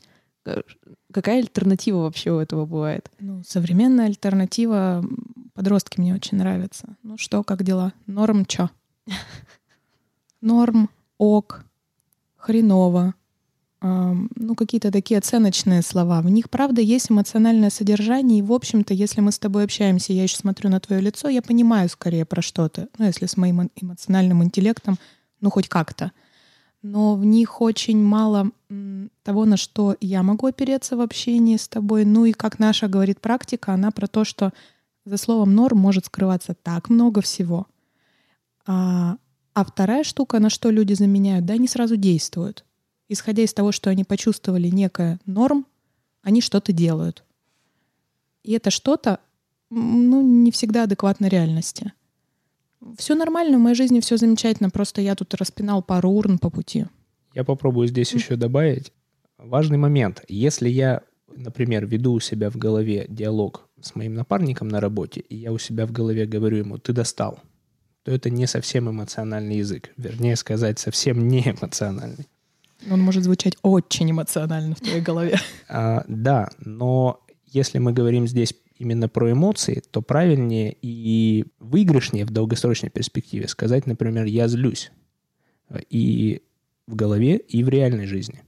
Какая 1.12 1.38
альтернатива 1.38 1.98
вообще 1.98 2.30
у 2.30 2.38
этого 2.38 2.66
бывает? 2.66 3.10
Ну, 3.20 3.42
современная 3.46 4.06
альтернатива 4.06 5.04
подростки 5.54 6.00
мне 6.00 6.14
очень 6.14 6.38
нравятся. 6.38 6.96
Ну 7.02 7.18
что, 7.18 7.42
как 7.42 7.62
дела? 7.62 7.92
Норм 8.06 8.44
чё? 8.46 8.70
Норм, 10.40 10.90
ок, 11.18 11.64
хреново. 12.36 13.14
Ам, 13.80 14.30
Ну, 14.36 14.54
какие-то 14.54 14.92
такие 14.92 15.18
оценочные 15.18 15.82
слова. 15.82 16.20
В 16.22 16.30
них, 16.30 16.48
правда, 16.50 16.80
есть 16.80 17.10
эмоциональное 17.10 17.70
содержание. 17.70 18.38
И, 18.38 18.42
в 18.42 18.52
общем-то, 18.52 18.94
если 18.94 19.20
мы 19.20 19.32
с 19.32 19.38
тобой 19.38 19.64
общаемся, 19.64 20.12
я 20.12 20.22
еще 20.22 20.36
смотрю 20.36 20.70
на 20.70 20.78
твое 20.78 21.02
лицо, 21.02 21.28
я 21.28 21.42
понимаю 21.42 21.88
скорее 21.88 22.24
про 22.24 22.42
что 22.42 22.68
ты. 22.68 22.88
Ну, 22.98 23.06
если 23.06 23.26
с 23.26 23.36
моим 23.36 23.70
эмоциональным 23.74 24.42
интеллектом, 24.44 24.98
ну, 25.40 25.50
хоть 25.50 25.68
как-то. 25.68 26.12
Но 26.82 27.14
в 27.14 27.24
них 27.24 27.60
очень 27.60 28.02
мало 28.02 28.50
того, 29.22 29.44
на 29.44 29.56
что 29.56 29.96
я 30.00 30.22
могу 30.22 30.48
опереться 30.48 30.96
в 30.96 31.00
общении 31.00 31.56
с 31.56 31.68
тобой. 31.68 32.04
Ну 32.04 32.24
и 32.24 32.32
как 32.32 32.58
наша 32.58 32.88
говорит 32.88 33.20
практика, 33.20 33.72
она 33.72 33.92
про 33.92 34.08
то, 34.08 34.24
что 34.24 34.52
за 35.04 35.16
словом 35.16 35.54
норм 35.54 35.78
может 35.78 36.06
скрываться 36.06 36.54
так 36.54 36.90
много 36.90 37.20
всего. 37.20 37.66
А, 38.66 39.16
а 39.54 39.64
вторая 39.64 40.02
штука, 40.04 40.40
на 40.40 40.50
что 40.50 40.70
люди 40.70 40.94
заменяют, 40.94 41.46
да, 41.46 41.54
они 41.54 41.68
сразу 41.68 41.96
действуют. 41.96 42.64
Исходя 43.08 43.42
из 43.42 43.52
того, 43.52 43.72
что 43.72 43.90
они 43.90 44.04
почувствовали 44.04 44.68
некое 44.68 45.20
норм, 45.26 45.66
они 46.22 46.40
что-то 46.40 46.72
делают. 46.72 47.24
И 48.42 48.52
это 48.52 48.70
что-то, 48.70 49.20
ну, 49.70 50.22
не 50.22 50.50
всегда 50.50 50.84
адекватно 50.84 51.26
реальности. 51.26 51.92
Все 52.96 53.14
нормально, 53.14 53.58
в 53.58 53.60
моей 53.60 53.76
жизни 53.76 54.00
все 54.00 54.16
замечательно, 54.16 54.70
просто 54.70 55.00
я 55.00 55.14
тут 55.14 55.34
распинал 55.34 55.82
пару 55.82 56.10
урн 56.10 56.38
по 56.38 56.50
пути. 56.50 56.86
Я 57.34 57.44
попробую 57.44 57.88
здесь 57.88 58.12
еще 58.12 58.36
добавить. 58.36 58.92
Важный 59.38 59.78
момент. 59.78 60.22
Если 60.28 60.68
я, 60.68 61.02
например, 61.34 61.86
веду 61.86 62.12
у 62.12 62.20
себя 62.20 62.50
в 62.50 62.56
голове 62.56 63.06
диалог 63.08 63.68
с 63.80 63.94
моим 63.94 64.14
напарником 64.14 64.68
на 64.68 64.80
работе, 64.80 65.20
и 65.20 65.36
я 65.36 65.52
у 65.52 65.58
себя 65.58 65.86
в 65.86 65.92
голове 65.92 66.26
говорю 66.26 66.58
ему 66.58 66.78
«ты 66.78 66.92
достал», 66.92 67.40
то 68.04 68.10
это 68.10 68.30
не 68.30 68.46
совсем 68.46 68.90
эмоциональный 68.90 69.58
язык. 69.58 69.92
Вернее 69.96 70.36
сказать, 70.36 70.78
совсем 70.78 71.28
не 71.28 71.40
эмоциональный. 71.40 72.26
Он 72.90 73.00
может 73.00 73.22
звучать 73.22 73.56
очень 73.62 74.10
эмоционально 74.10 74.74
в 74.74 74.80
твоей 74.80 75.00
голове. 75.00 75.38
А, 75.68 76.04
да, 76.08 76.50
но 76.58 77.20
если 77.46 77.78
мы 77.78 77.92
говорим 77.92 78.26
здесь 78.26 78.54
именно 78.82 79.08
про 79.08 79.32
эмоции, 79.32 79.82
то 79.90 80.02
правильнее 80.02 80.76
и 80.82 81.46
выигрышнее 81.60 82.26
в 82.26 82.30
долгосрочной 82.30 82.90
перспективе 82.90 83.48
сказать, 83.48 83.86
например, 83.86 84.24
«я 84.24 84.48
злюсь» 84.48 84.90
и 85.88 86.42
в 86.86 86.96
голове, 86.96 87.36
и 87.36 87.62
в 87.62 87.68
реальной 87.68 88.06
жизни. 88.06 88.42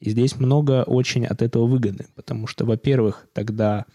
И 0.00 0.10
здесь 0.10 0.36
много 0.36 0.82
очень 0.82 1.24
от 1.24 1.40
этого 1.40 1.66
выгоды, 1.66 2.06
потому 2.14 2.46
что, 2.46 2.66
во-первых, 2.66 3.26
тогда 3.32 3.86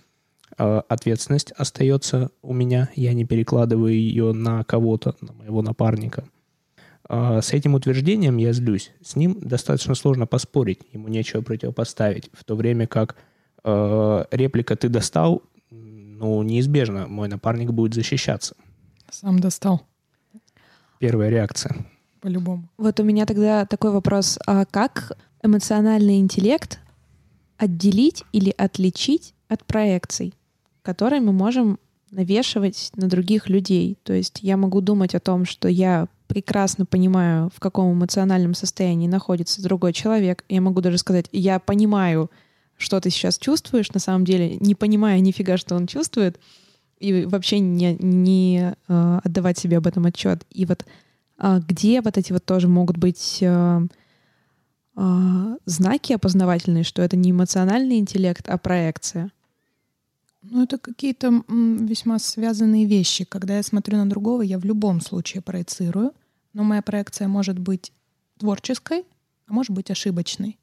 э, 0.57 0.81
ответственность 0.89 1.51
остается 1.51 2.31
у 2.41 2.53
меня, 2.53 2.89
я 2.95 3.13
не 3.13 3.25
перекладываю 3.25 3.93
ее 3.93 4.33
на 4.33 4.63
кого-то, 4.63 5.15
на 5.21 5.33
моего 5.33 5.61
напарника. 5.61 6.25
Э, 7.07 7.41
с 7.41 7.53
этим 7.53 7.75
утверждением 7.75 8.37
я 8.37 8.53
злюсь. 8.53 8.91
С 9.03 9.15
ним 9.15 9.39
достаточно 9.41 9.93
сложно 9.93 10.25
поспорить, 10.25 10.79
ему 10.91 11.07
нечего 11.07 11.41
противопоставить, 11.41 12.31
в 12.33 12.43
то 12.45 12.55
время 12.55 12.87
как 12.87 13.15
э, 13.63 14.25
реплика 14.31 14.75
«ты 14.75 14.89
достал», 14.89 15.43
ну, 16.21 16.43
неизбежно, 16.43 17.07
мой 17.07 17.27
напарник 17.27 17.71
будет 17.71 17.93
защищаться. 17.95 18.55
Сам 19.09 19.39
достал, 19.39 19.81
Первая 20.99 21.29
реакция. 21.29 21.75
по-любому. 22.21 22.69
Вот 22.77 22.99
у 22.99 23.03
меня 23.03 23.25
тогда 23.25 23.65
такой 23.65 23.91
вопрос. 23.91 24.37
А 24.45 24.65
как 24.65 25.17
эмоциональный 25.43 26.19
интеллект 26.19 26.79
отделить 27.57 28.23
или 28.31 28.53
отличить 28.55 29.33
от 29.47 29.65
проекций, 29.65 30.35
которые 30.83 31.21
мы 31.21 31.31
можем 31.33 31.79
навешивать 32.11 32.91
на 32.95 33.07
других 33.07 33.49
людей? 33.49 33.97
То 34.03 34.13
есть 34.13 34.39
я 34.43 34.57
могу 34.57 34.79
думать 34.81 35.15
о 35.15 35.19
том, 35.19 35.45
что 35.45 35.67
я 35.67 36.07
прекрасно 36.27 36.85
понимаю, 36.85 37.49
в 37.53 37.59
каком 37.59 37.91
эмоциональном 37.93 38.53
состоянии 38.53 39.07
находится 39.07 39.61
другой 39.63 39.91
человек. 39.91 40.45
Я 40.47 40.61
могу 40.61 40.81
даже 40.81 40.99
сказать, 40.99 41.25
я 41.31 41.57
понимаю, 41.59 42.29
что 42.81 42.99
ты 42.99 43.09
сейчас 43.09 43.37
чувствуешь, 43.37 43.91
на 43.91 43.99
самом 43.99 44.25
деле, 44.25 44.57
не 44.59 44.75
понимая 44.75 45.19
нифига, 45.19 45.57
что 45.57 45.75
он 45.75 45.87
чувствует, 45.87 46.39
и 46.99 47.25
вообще 47.25 47.59
не, 47.59 47.95
не 47.99 48.75
э, 48.87 49.19
отдавать 49.23 49.57
себе 49.57 49.77
об 49.77 49.87
этом 49.87 50.05
отчет. 50.05 50.45
И 50.51 50.65
вот 50.65 50.85
а, 51.43 51.59
где 51.59 52.01
вот 52.01 52.17
эти 52.17 52.31
вот 52.31 52.45
тоже 52.45 52.67
могут 52.67 52.97
быть 52.97 53.39
э, 53.41 53.81
э, 54.95 55.57
знаки 55.65 56.13
опознавательные, 56.13 56.83
что 56.83 57.01
это 57.01 57.17
не 57.17 57.31
эмоциональный 57.31 57.97
интеллект, 57.97 58.47
а 58.47 58.59
проекция? 58.59 59.31
Ну, 60.43 60.63
это 60.63 60.77
какие-то 60.77 61.43
весьма 61.47 62.19
связанные 62.19 62.85
вещи. 62.85 63.25
Когда 63.25 63.57
я 63.57 63.63
смотрю 63.63 63.97
на 63.97 64.09
другого, 64.09 64.43
я 64.43 64.59
в 64.59 64.65
любом 64.65 65.01
случае 65.01 65.41
проецирую, 65.41 66.13
но 66.53 66.63
моя 66.63 66.83
проекция 66.83 67.27
может 67.27 67.57
быть 67.57 67.91
творческой, 68.37 69.03
а 69.47 69.53
может 69.53 69.71
быть 69.71 69.89
ошибочной. 69.89 70.59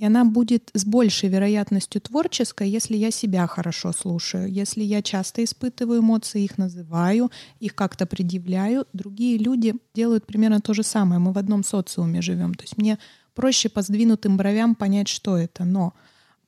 И 0.00 0.06
она 0.06 0.24
будет 0.24 0.70
с 0.72 0.86
большей 0.86 1.28
вероятностью 1.28 2.00
творческой, 2.00 2.70
если 2.70 2.96
я 2.96 3.10
себя 3.10 3.46
хорошо 3.46 3.92
слушаю, 3.92 4.50
если 4.50 4.82
я 4.82 5.02
часто 5.02 5.44
испытываю 5.44 6.00
эмоции, 6.00 6.42
их 6.42 6.56
называю, 6.56 7.30
их 7.58 7.74
как-то 7.74 8.06
предъявляю. 8.06 8.86
Другие 8.94 9.36
люди 9.36 9.74
делают 9.94 10.24
примерно 10.24 10.62
то 10.62 10.72
же 10.72 10.82
самое. 10.82 11.18
Мы 11.20 11.32
в 11.32 11.38
одном 11.38 11.62
социуме 11.62 12.22
живем. 12.22 12.54
То 12.54 12.62
есть 12.62 12.78
мне 12.78 12.98
проще 13.34 13.68
по 13.68 13.82
сдвинутым 13.82 14.38
бровям 14.38 14.74
понять, 14.74 15.08
что 15.08 15.36
это. 15.36 15.64
Но 15.64 15.92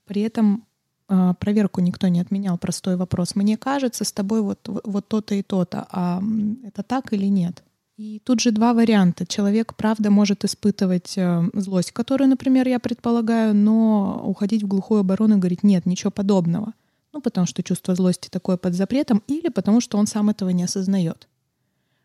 при 0.06 0.22
этом 0.22 0.64
а, 1.08 1.34
проверку 1.34 1.82
никто 1.82 2.08
не 2.08 2.20
отменял. 2.20 2.56
Простой 2.56 2.96
вопрос. 2.96 3.34
Мне 3.34 3.58
кажется, 3.58 4.04
с 4.04 4.12
тобой 4.12 4.40
вот, 4.40 4.66
вот 4.66 5.08
то-то 5.08 5.34
и 5.34 5.42
то-то. 5.42 5.86
А 5.90 6.22
это 6.64 6.82
так 6.82 7.12
или 7.12 7.26
нет? 7.26 7.62
И 8.02 8.20
тут 8.24 8.40
же 8.40 8.50
два 8.50 8.74
варианта. 8.74 9.24
Человек, 9.24 9.74
правда, 9.76 10.10
может 10.10 10.44
испытывать 10.44 11.16
э, 11.16 11.48
злость, 11.54 11.92
которую, 11.92 12.30
например, 12.30 12.66
я 12.66 12.80
предполагаю, 12.80 13.54
но 13.54 14.20
уходить 14.26 14.64
в 14.64 14.66
глухую 14.66 15.02
оборону 15.02 15.36
и 15.36 15.38
говорить, 15.38 15.62
нет, 15.62 15.86
ничего 15.86 16.10
подобного. 16.10 16.72
Ну, 17.12 17.20
потому 17.20 17.46
что 17.46 17.62
чувство 17.62 17.94
злости 17.94 18.28
такое 18.28 18.56
под 18.56 18.74
запретом, 18.74 19.22
или 19.28 19.50
потому 19.50 19.80
что 19.80 19.98
он 19.98 20.08
сам 20.08 20.30
этого 20.30 20.50
не 20.50 20.64
осознает. 20.64 21.28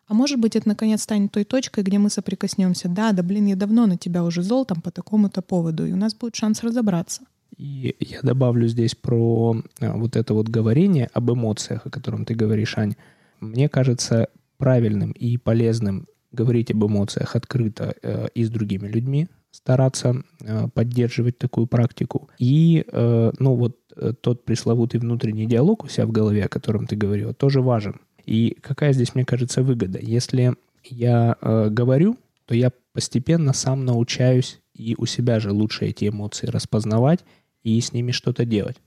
А 0.05 0.13
может 0.13 0.39
быть, 0.39 0.55
это 0.55 0.67
наконец 0.67 1.01
станет 1.01 1.31
той 1.31 1.45
точкой, 1.45 1.83
где 1.83 1.97
мы 1.97 2.11
соприкоснемся. 2.11 2.89
Да, 2.89 3.11
да, 3.11 3.23
блин, 3.23 3.47
я 3.47 3.55
давно 3.55 3.87
на 3.87 3.97
тебя 3.97 4.23
уже 4.23 4.43
зол 4.43 4.65
там 4.65 4.81
по 4.81 4.91
такому-то 4.91 5.41
поводу, 5.41 5.83
и 5.83 5.93
у 5.93 5.97
нас 5.97 6.13
будет 6.13 6.35
шанс 6.35 6.61
разобраться. 6.61 7.23
И 7.57 7.95
я 7.99 8.19
добавлю 8.21 8.67
здесь 8.67 8.93
про 8.93 9.63
э, 9.79 9.91
вот 9.93 10.15
это 10.15 10.35
вот 10.35 10.47
говорение 10.47 11.09
об 11.13 11.31
эмоциях, 11.31 11.87
о 11.87 11.89
котором 11.89 12.23
ты 12.23 12.35
говоришь, 12.35 12.77
Ань. 12.77 12.95
Мне 13.39 13.67
кажется 13.67 14.27
правильным 14.57 15.11
и 15.11 15.37
полезным 15.37 16.07
говорить 16.31 16.71
об 16.71 16.85
эмоциях 16.85 17.35
открыто 17.35 17.95
э, 18.01 18.27
и 18.33 18.43
с 18.43 18.49
другими 18.49 18.87
людьми, 18.87 19.27
стараться 19.51 20.23
э, 20.41 20.67
поддерживать 20.73 21.37
такую 21.37 21.67
практику. 21.67 22.29
И, 22.37 22.85
э, 22.91 23.31
ну 23.39 23.55
вот, 23.55 23.77
э, 23.95 24.13
тот 24.19 24.45
пресловутый 24.45 24.99
внутренний 24.99 25.45
диалог 25.45 25.83
у 25.83 25.87
себя 25.87 26.05
в 26.05 26.11
голове, 26.11 26.45
о 26.45 26.49
котором 26.49 26.85
ты 26.85 26.95
говорил, 26.95 27.33
тоже 27.33 27.61
важен. 27.61 27.99
И 28.25 28.57
какая 28.61 28.93
здесь, 28.93 29.15
мне 29.15 29.25
кажется, 29.25 29.63
выгода? 29.63 29.99
Если 29.99 30.55
я 30.83 31.37
э, 31.41 31.69
говорю, 31.69 32.17
то 32.45 32.55
я 32.55 32.71
постепенно 32.93 33.53
сам 33.53 33.85
научаюсь 33.85 34.61
и 34.73 34.95
у 34.97 35.05
себя 35.05 35.39
же 35.39 35.51
лучше 35.51 35.85
эти 35.85 36.07
эмоции 36.07 36.47
распознавать 36.47 37.25
и 37.63 37.79
с 37.79 37.93
ними 37.93 38.11
что-то 38.11 38.45
делать. 38.45 38.77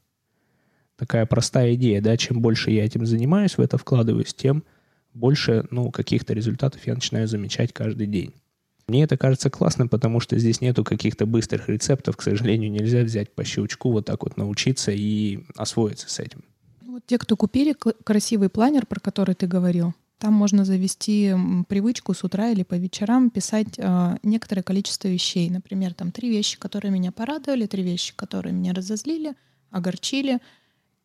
Такая 0.97 1.27
простая 1.27 1.75
идея, 1.75 2.01
да, 2.01 2.17
чем 2.17 2.41
больше 2.43 2.71
я 2.71 2.85
этим 2.85 3.07
занимаюсь, 3.07 3.57
в 3.57 3.61
это 3.61 3.79
вкладываюсь, 3.79 4.35
тем 4.35 4.65
больше 5.15 5.67
ну, 5.71 5.91
каких-то 5.91 6.33
результатов 6.33 6.87
я 6.87 6.95
начинаю 6.95 7.29
замечать 7.29 7.73
каждый 7.73 8.07
день. 8.07 8.33
Мне 8.87 9.05
это 9.05 9.17
кажется 9.17 9.51
классным, 9.51 9.89
потому 9.89 10.19
что 10.19 10.37
здесь 10.39 10.61
нету 10.61 10.83
каких-то 10.83 11.25
быстрых 11.25 11.69
рецептов. 11.69 12.17
К 12.17 12.23
сожалению, 12.23 12.73
нельзя 12.73 13.03
взять 13.03 13.33
по 13.33 13.45
щелчку 13.45 13.93
вот 13.93 14.07
так 14.07 14.23
вот 14.25 14.37
научиться 14.37 14.91
и 14.91 15.45
освоиться 15.57 16.11
с 16.11 16.19
этим. 16.19 16.45
Вот 16.83 17.07
те, 17.07 17.17
кто 17.19 17.37
купили 17.37 17.73
красивый 18.05 18.49
планер, 18.49 18.87
про 18.87 18.99
который 18.99 19.37
ты 19.37 19.47
говорил, 19.47 19.95
там 20.19 20.35
можно 20.35 20.65
завести 20.65 21.33
привычку 21.69 22.15
с 22.15 22.25
утра 22.25 22.51
или 22.51 22.63
по 22.63 22.75
вечерам 22.75 23.31
писать 23.31 23.79
э, 23.79 24.17
некоторое 24.23 24.63
количество 24.63 25.09
вещей. 25.09 25.49
Например, 25.49 25.95
там 25.95 26.11
три 26.13 26.29
вещи, 26.29 26.59
которые 26.59 26.91
меня 26.91 27.11
порадовали, 27.11 27.67
три 27.67 27.83
вещи, 27.83 28.13
которые 28.15 28.53
меня 28.53 28.75
разозлили, 28.75 29.35
огорчили 29.71 30.41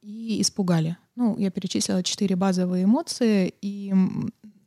и 0.02 0.42
испугали. 0.42 0.98
Ну, 1.16 1.38
я 1.38 1.50
перечислила 1.50 2.04
четыре 2.04 2.36
базовые 2.36 2.84
эмоции, 2.84 3.54
и 3.62 3.94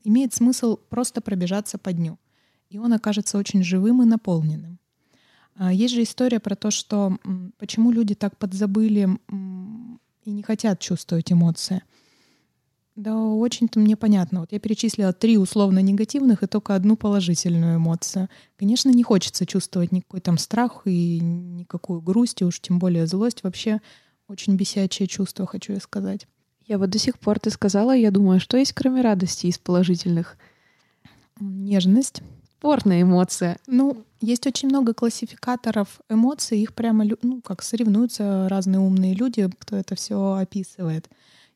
имеет 0.05 0.35
смысл 0.35 0.77
просто 0.77 1.21
пробежаться 1.21 1.79
по 1.79 1.93
дню. 1.93 2.19
И 2.71 2.79
он 2.79 2.93
окажется 2.93 3.39
очень 3.39 3.63
живым 3.63 4.03
и 4.03 4.07
наполненным. 4.07 4.79
А 5.57 5.73
есть 5.73 5.95
же 5.95 6.03
история 6.03 6.41
про 6.41 6.55
то, 6.55 6.71
что 6.71 7.19
почему 7.59 7.91
люди 7.91 8.15
так 8.15 8.37
подзабыли 8.37 9.19
и 10.25 10.31
не 10.31 10.43
хотят 10.43 10.81
чувствовать 10.81 11.33
эмоции. 11.33 11.83
Да, 12.95 13.17
очень-то 13.17 13.79
мне 13.79 13.97
понятно. 13.97 14.41
Вот 14.41 14.53
я 14.53 14.59
перечислила 14.59 15.13
три 15.13 15.39
условно 15.39 15.79
негативных 15.81 16.43
и 16.43 16.47
только 16.47 16.75
одну 16.75 16.97
положительную 16.97 17.77
эмоцию. 17.77 18.29
Конечно, 18.57 18.91
не 18.91 19.03
хочется 19.03 19.47
чувствовать 19.47 19.93
никакой 19.93 20.21
там 20.21 20.37
страх 20.37 20.83
и 20.85 21.21
никакую 21.21 22.01
грусть, 22.01 22.41
и 22.41 22.45
уж 22.45 22.61
тем 22.61 22.79
более 22.79 23.07
злость. 23.07 23.45
Вообще 23.45 23.81
очень 24.27 24.57
бесячее 24.57 25.07
чувство, 25.07 25.47
хочу 25.47 25.75
я 25.75 25.81
сказать. 25.81 26.27
Я 26.69 26.77
вот 26.77 26.91
до 26.91 26.99
сих 26.99 27.19
пор 27.19 27.41
ты 27.41 27.49
сказала, 27.51 27.97
я 27.97 28.11
думаю, 28.11 28.41
что 28.41 28.59
есть 28.59 28.75
кроме 28.75 29.01
радости 29.01 29.47
из 29.47 29.59
положительных? 29.59 30.37
Нежность. 31.41 32.23
Спорная 32.59 33.03
эмоция. 33.03 33.57
Ну, 33.67 34.05
есть 34.21 34.47
очень 34.47 34.69
много 34.69 34.93
классификаторов 34.93 36.01
эмоций, 36.11 36.61
их 36.61 36.75
прямо, 36.75 37.07
ну, 37.23 37.41
как 37.41 37.63
соревнуются 37.63 38.49
разные 38.51 38.81
умные 38.81 39.15
люди, 39.15 39.49
кто 39.59 39.77
это 39.77 39.95
все 39.95 40.35
описывает. 40.35 41.09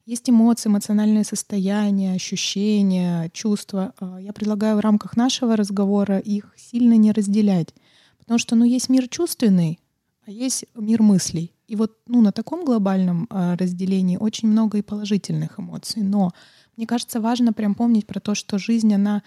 Есть 0.07 0.31
эмоции, 0.31 0.69
эмоциональное 0.71 1.25
состояние, 1.25 2.15
ощущения, 2.15 3.29
чувства. 3.35 3.93
А, 4.01 4.19
я 4.19 4.33
предлагаю 4.33 4.77
в 4.77 4.81
рамках 4.81 5.17
нашего 5.17 5.57
разговора 5.57 6.19
их 6.19 6.55
сильно 6.57 6.95
не 6.97 7.13
разделять. 7.13 7.75
Потому 8.19 8.39
что 8.39 8.57
ну, 8.57 8.65
есть 8.65 8.89
мир 8.89 9.09
чувственный, 9.09 9.79
а 10.27 10.31
есть 10.31 10.67
мир 10.75 11.03
мыслей. 11.03 11.53
И 11.67 11.77
вот 11.77 11.99
ну, 12.07 12.21
на 12.21 12.33
таком 12.33 12.65
глобальном 12.65 13.27
а, 13.31 13.57
разделении 13.57 14.17
очень 14.17 14.49
много 14.49 14.79
и 14.79 14.83
положительных 14.83 15.59
эмоций. 15.59 16.03
Но 16.03 16.33
мне 16.77 16.87
кажется, 16.87 17.21
важно 17.21 17.53
прям 17.53 17.75
помнить 17.75 18.07
про 18.07 18.21
то, 18.21 18.35
что 18.35 18.59
жизнь, 18.59 18.95
она, 18.95 19.23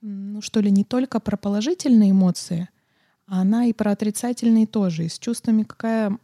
ну 0.00 0.40
что 0.42 0.60
ли, 0.60 0.70
не 0.70 0.84
только 0.84 1.20
про 1.20 1.36
положительные 1.36 2.10
эмоции, 2.10 2.68
а 3.26 3.42
она 3.42 3.66
и 3.66 3.72
про 3.72 3.92
отрицательные 3.92 4.66
тоже. 4.66 5.04
И 5.04 5.08
с 5.08 5.18
чувствами 5.18 5.62
какая 5.62 6.18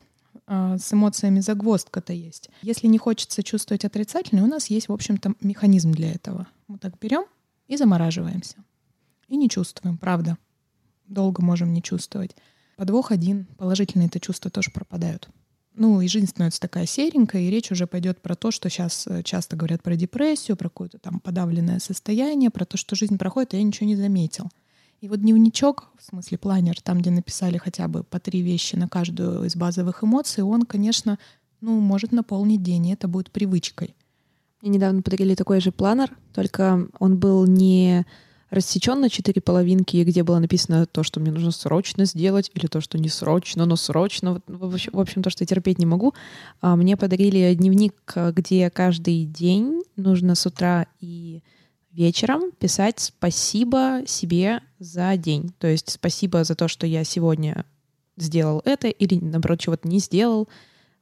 а, 0.46 0.78
с 0.78 0.92
эмоциями 0.92 1.40
загвоздка-то 1.40 2.12
есть. 2.12 2.50
Если 2.62 2.86
не 2.86 2.98
хочется 2.98 3.42
чувствовать 3.42 3.84
отрицательное, 3.84 4.44
у 4.44 4.48
нас 4.48 4.68
есть, 4.68 4.88
в 4.88 4.92
общем-то, 4.92 5.34
механизм 5.42 5.92
для 5.92 6.12
этого. 6.12 6.46
Мы 6.66 6.78
так 6.78 6.98
берем 6.98 7.24
и 7.66 7.76
замораживаемся. 7.76 8.56
И 9.28 9.36
не 9.36 9.48
чувствуем, 9.48 9.98
правда. 9.98 10.38
Долго 11.06 11.42
можем 11.42 11.72
не 11.72 11.82
чувствовать. 11.82 12.34
Подвох 12.78 13.10
один. 13.10 13.46
Положительные 13.56 14.06
это 14.06 14.20
чувства 14.20 14.52
тоже 14.52 14.70
пропадают. 14.70 15.28
Ну, 15.74 16.00
и 16.00 16.06
жизнь 16.06 16.28
становится 16.28 16.60
такая 16.60 16.86
серенькая, 16.86 17.42
и 17.42 17.50
речь 17.50 17.72
уже 17.72 17.88
пойдет 17.88 18.22
про 18.22 18.36
то, 18.36 18.52
что 18.52 18.70
сейчас 18.70 19.04
э, 19.08 19.24
часто 19.24 19.56
говорят 19.56 19.82
про 19.82 19.96
депрессию, 19.96 20.56
про 20.56 20.68
какое-то 20.68 20.98
там 20.98 21.18
подавленное 21.18 21.80
состояние, 21.80 22.50
про 22.50 22.64
то, 22.64 22.76
что 22.76 22.94
жизнь 22.94 23.18
проходит, 23.18 23.54
а 23.54 23.56
я 23.56 23.64
ничего 23.64 23.88
не 23.88 23.96
заметил. 23.96 24.48
И 25.00 25.08
вот 25.08 25.20
дневничок, 25.20 25.88
в 25.98 26.04
смысле 26.04 26.38
планер, 26.38 26.80
там, 26.80 27.00
где 27.00 27.10
написали 27.10 27.58
хотя 27.58 27.88
бы 27.88 28.04
по 28.04 28.20
три 28.20 28.42
вещи 28.42 28.76
на 28.76 28.88
каждую 28.88 29.42
из 29.42 29.56
базовых 29.56 30.04
эмоций, 30.04 30.44
он, 30.44 30.62
конечно, 30.62 31.18
ну, 31.60 31.80
может 31.80 32.12
наполнить 32.12 32.62
день, 32.62 32.86
и 32.86 32.92
это 32.92 33.08
будет 33.08 33.32
привычкой. 33.32 33.96
Мне 34.62 34.70
недавно 34.70 35.02
подарили 35.02 35.34
такой 35.34 35.60
же 35.60 35.72
планер, 35.72 36.16
только 36.32 36.86
он 37.00 37.18
был 37.18 37.44
не 37.46 38.06
рассечен 38.50 39.00
на 39.00 39.10
четыре 39.10 39.40
половинки, 39.40 39.96
где 39.98 40.22
было 40.22 40.38
написано 40.38 40.86
то, 40.86 41.02
что 41.02 41.20
мне 41.20 41.30
нужно 41.30 41.50
срочно 41.50 42.04
сделать, 42.04 42.50
или 42.54 42.66
то, 42.66 42.80
что 42.80 42.98
не 42.98 43.08
срочно, 43.08 43.66
но 43.66 43.76
срочно. 43.76 44.40
В 44.46 45.00
общем, 45.00 45.22
то, 45.22 45.30
что 45.30 45.42
я 45.42 45.46
терпеть 45.46 45.78
не 45.78 45.86
могу. 45.86 46.14
А 46.60 46.76
мне 46.76 46.96
подарили 46.96 47.54
дневник, 47.54 47.94
где 48.32 48.70
каждый 48.70 49.24
день 49.24 49.82
нужно 49.96 50.34
с 50.34 50.46
утра 50.46 50.86
и 51.00 51.42
вечером 51.92 52.52
писать 52.52 53.00
спасибо 53.00 54.02
себе 54.06 54.60
за 54.78 55.16
день. 55.16 55.52
То 55.58 55.66
есть 55.66 55.90
спасибо 55.90 56.44
за 56.44 56.54
то, 56.54 56.68
что 56.68 56.86
я 56.86 57.04
сегодня 57.04 57.64
сделал 58.16 58.62
это 58.64 58.88
или, 58.88 59.18
наоборот, 59.18 59.60
чего-то 59.60 59.88
не 59.88 59.98
сделал. 59.98 60.48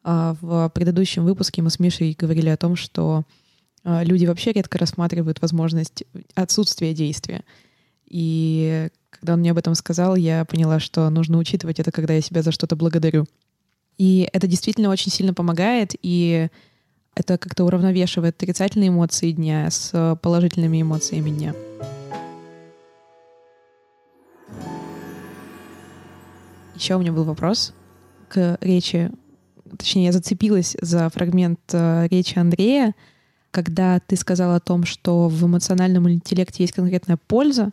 А, 0.02 0.36
в 0.40 0.70
предыдущем 0.74 1.24
выпуске 1.24 1.62
мы 1.62 1.70
с 1.70 1.78
Мишей 1.78 2.16
говорили 2.18 2.48
о 2.48 2.56
том, 2.56 2.76
что 2.76 3.24
люди 3.86 4.26
вообще 4.26 4.52
редко 4.52 4.78
рассматривают 4.78 5.40
возможность 5.40 6.04
отсутствия 6.34 6.92
действия. 6.92 7.44
И 8.08 8.88
когда 9.10 9.34
он 9.34 9.40
мне 9.40 9.52
об 9.52 9.58
этом 9.58 9.74
сказал, 9.74 10.16
я 10.16 10.44
поняла, 10.44 10.80
что 10.80 11.08
нужно 11.08 11.38
учитывать 11.38 11.78
это, 11.80 11.92
когда 11.92 12.14
я 12.14 12.20
себя 12.20 12.42
за 12.42 12.50
что-то 12.50 12.76
благодарю. 12.76 13.26
И 13.96 14.28
это 14.32 14.46
действительно 14.46 14.90
очень 14.90 15.10
сильно 15.10 15.32
помогает, 15.32 15.94
и 16.02 16.48
это 17.14 17.38
как-то 17.38 17.64
уравновешивает 17.64 18.36
отрицательные 18.36 18.88
эмоции 18.88 19.30
дня 19.30 19.70
с 19.70 20.18
положительными 20.20 20.82
эмоциями 20.82 21.30
дня. 21.30 21.54
Еще 26.74 26.94
у 26.94 26.98
меня 26.98 27.12
был 27.12 27.24
вопрос 27.24 27.72
к 28.28 28.58
речи, 28.60 29.10
точнее, 29.78 30.06
я 30.06 30.12
зацепилась 30.12 30.76
за 30.82 31.08
фрагмент 31.08 31.60
э, 31.72 32.06
речи 32.10 32.38
Андрея, 32.38 32.94
когда 33.56 34.00
ты 34.00 34.16
сказал 34.16 34.54
о 34.54 34.60
том, 34.60 34.84
что 34.84 35.28
в 35.28 35.46
эмоциональном 35.46 36.10
интеллекте 36.10 36.62
есть 36.62 36.74
конкретная 36.74 37.16
польза, 37.16 37.70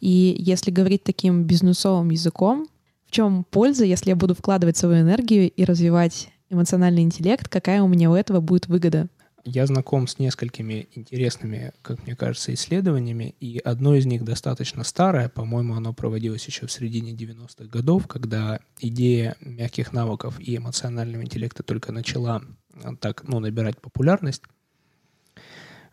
и 0.00 0.34
если 0.36 0.72
говорить 0.72 1.04
таким 1.04 1.44
бизнесовым 1.44 2.10
языком, 2.10 2.66
в 3.06 3.12
чем 3.12 3.44
польза, 3.48 3.84
если 3.84 4.10
я 4.10 4.16
буду 4.16 4.34
вкладывать 4.34 4.76
свою 4.76 5.02
энергию 5.02 5.48
и 5.48 5.64
развивать 5.64 6.30
эмоциональный 6.50 7.02
интеллект, 7.02 7.48
какая 7.48 7.84
у 7.84 7.86
меня 7.86 8.10
у 8.10 8.16
этого 8.16 8.40
будет 8.40 8.66
выгода? 8.66 9.06
Я 9.44 9.64
знаком 9.66 10.08
с 10.08 10.18
несколькими 10.18 10.88
интересными, 10.90 11.72
как 11.82 12.04
мне 12.04 12.16
кажется, 12.16 12.52
исследованиями, 12.52 13.36
и 13.38 13.58
одно 13.58 13.94
из 13.94 14.06
них 14.06 14.24
достаточно 14.24 14.82
старое, 14.82 15.28
по-моему, 15.28 15.74
оно 15.74 15.92
проводилось 15.92 16.44
еще 16.46 16.66
в 16.66 16.72
середине 16.72 17.12
90-х 17.12 17.66
годов, 17.66 18.08
когда 18.08 18.58
идея 18.80 19.36
мягких 19.40 19.92
навыков 19.92 20.40
и 20.40 20.56
эмоционального 20.56 21.22
интеллекта 21.22 21.62
только 21.62 21.92
начала 21.92 22.42
а, 22.82 22.96
так, 22.96 23.22
ну, 23.28 23.38
набирать 23.38 23.80
популярность. 23.80 24.42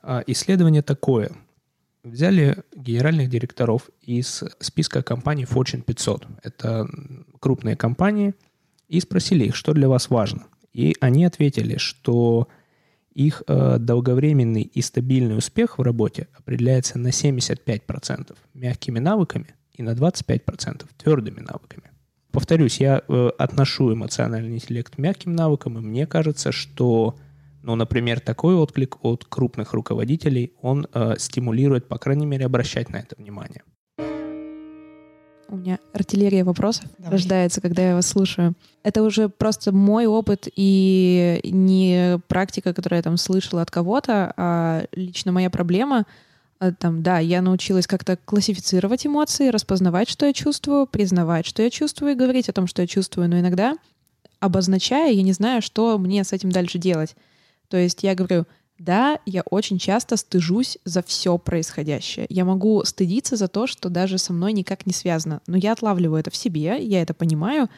А, 0.01 0.23
исследование 0.27 0.81
такое. 0.81 1.31
Взяли 2.03 2.63
генеральных 2.75 3.29
директоров 3.29 3.89
из 4.01 4.43
списка 4.59 5.03
компаний 5.03 5.43
Fortune 5.43 5.81
500. 5.81 6.27
Это 6.43 6.87
крупные 7.39 7.75
компании, 7.75 8.33
и 8.87 8.99
спросили 8.99 9.45
их, 9.45 9.55
что 9.55 9.73
для 9.73 9.87
вас 9.87 10.09
важно. 10.09 10.47
И 10.73 10.95
они 10.99 11.25
ответили, 11.25 11.77
что 11.77 12.47
их 13.13 13.43
э, 13.47 13.77
долговременный 13.79 14.61
и 14.61 14.81
стабильный 14.81 15.37
успех 15.37 15.77
в 15.77 15.81
работе 15.81 16.27
определяется 16.33 16.97
на 16.97 17.09
75% 17.09 18.35
мягкими 18.53 18.99
навыками 18.99 19.47
и 19.73 19.83
на 19.83 19.91
25% 19.91 20.85
твердыми 20.97 21.41
навыками. 21.41 21.91
Повторюсь, 22.31 22.79
я 22.79 23.01
э, 23.07 23.29
отношу 23.37 23.93
эмоциональный 23.93 24.55
интеллект 24.55 24.95
к 24.95 24.97
мягким 24.97 25.35
навыкам, 25.35 25.77
и 25.77 25.81
мне 25.81 26.07
кажется, 26.07 26.51
что, 26.51 27.15
ну, 27.61 27.75
например, 27.75 28.19
такой 28.19 28.55
отклик 28.55 29.03
от 29.03 29.25
крупных 29.25 29.73
руководителей, 29.73 30.53
он 30.61 30.87
э, 30.93 31.15
стимулирует, 31.17 31.87
по 31.87 31.97
крайней 31.97 32.25
мере, 32.25 32.45
обращать 32.45 32.89
на 32.89 32.97
это 32.97 33.15
внимание. 33.17 33.63
У 35.51 35.57
меня 35.57 35.79
артиллерия 35.93 36.43
вопросов 36.43 36.85
Давай. 36.99 37.13
рождается, 37.13 37.59
когда 37.59 37.81
я 37.81 37.95
вас 37.95 38.05
слушаю. 38.07 38.53
Это 38.83 39.01
уже 39.01 39.29
просто 39.29 39.71
мой 39.71 40.05
опыт 40.05 40.47
и 40.55 41.39
не 41.43 42.19
практика, 42.27 42.71
которую 42.71 42.97
я 42.97 43.03
там 43.03 43.17
слышала 43.17 43.63
от 43.63 43.71
кого-то, 43.71 44.31
а 44.37 44.85
лично 44.93 45.31
моя 45.31 45.49
проблема. 45.49 46.05
А, 46.59 46.71
там, 46.71 47.01
да, 47.01 47.17
я 47.17 47.41
научилась 47.41 47.87
как-то 47.87 48.15
классифицировать 48.15 49.07
эмоции, 49.07 49.49
распознавать, 49.49 50.07
что 50.07 50.27
я 50.27 50.33
чувствую, 50.33 50.85
признавать, 50.85 51.47
что 51.47 51.63
я 51.63 51.71
чувствую, 51.71 52.11
и 52.11 52.15
говорить 52.15 52.47
о 52.47 52.53
том, 52.53 52.67
что 52.67 52.83
я 52.83 52.87
чувствую, 52.87 53.27
но 53.27 53.39
иногда, 53.39 53.75
обозначая, 54.39 55.11
я 55.11 55.23
не 55.23 55.33
знаю, 55.33 55.63
что 55.63 55.97
мне 55.97 56.23
с 56.23 56.31
этим 56.31 56.51
дальше 56.51 56.77
делать. 56.77 57.15
То 57.69 57.77
есть 57.77 58.03
я 58.03 58.15
говорю, 58.15 58.45
да, 58.77 59.19
я 59.25 59.43
очень 59.49 59.77
часто 59.77 60.17
стыжусь 60.17 60.77
за 60.85 61.03
все 61.03 61.37
происходящее. 61.37 62.25
Я 62.29 62.45
могу 62.45 62.83
стыдиться 62.85 63.35
за 63.35 63.47
то, 63.47 63.67
что 63.67 63.89
даже 63.89 64.17
со 64.17 64.33
мной 64.33 64.53
никак 64.53 64.85
не 64.85 64.93
связано. 64.93 65.41
Но 65.47 65.57
я 65.57 65.73
отлавливаю 65.73 66.19
это 66.19 66.31
в 66.31 66.35
себе, 66.35 66.77
я 66.81 67.01
это 67.01 67.13
понимаю, 67.13 67.69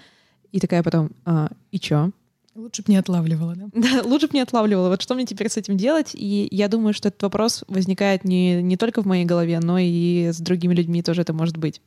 и 0.52 0.60
такая 0.60 0.84
потом, 0.84 1.12
а, 1.26 1.50
и 1.72 1.80
чё? 1.80 2.12
Лучше 2.54 2.84
бы 2.84 2.92
не 2.92 2.98
отлавливала, 2.98 3.56
да? 3.56 3.70
Да, 3.74 4.02
лучше 4.06 4.28
бы 4.28 4.34
не 4.34 4.42
отлавливала. 4.42 4.90
Вот 4.90 5.02
что 5.02 5.16
мне 5.16 5.26
теперь 5.26 5.50
с 5.50 5.58
этим 5.58 5.78
делать? 5.78 6.12
И 6.14 6.48
я 6.52 6.68
думаю, 6.68 6.94
что 6.94 7.08
этот 7.08 7.24
вопрос 7.24 7.64
возникает 7.68 8.24
не, 8.24 8.62
не 8.62 8.78
только 8.78 9.02
в 9.02 9.06
моей 9.06 9.26
голове, 9.26 9.60
но 9.60 9.80
и 9.80 10.28
с 10.32 10.40
другими 10.40 10.74
людьми 10.74 11.02
тоже 11.02 11.22
это 11.22 11.34
может 11.34 11.58
быть. 11.58 11.82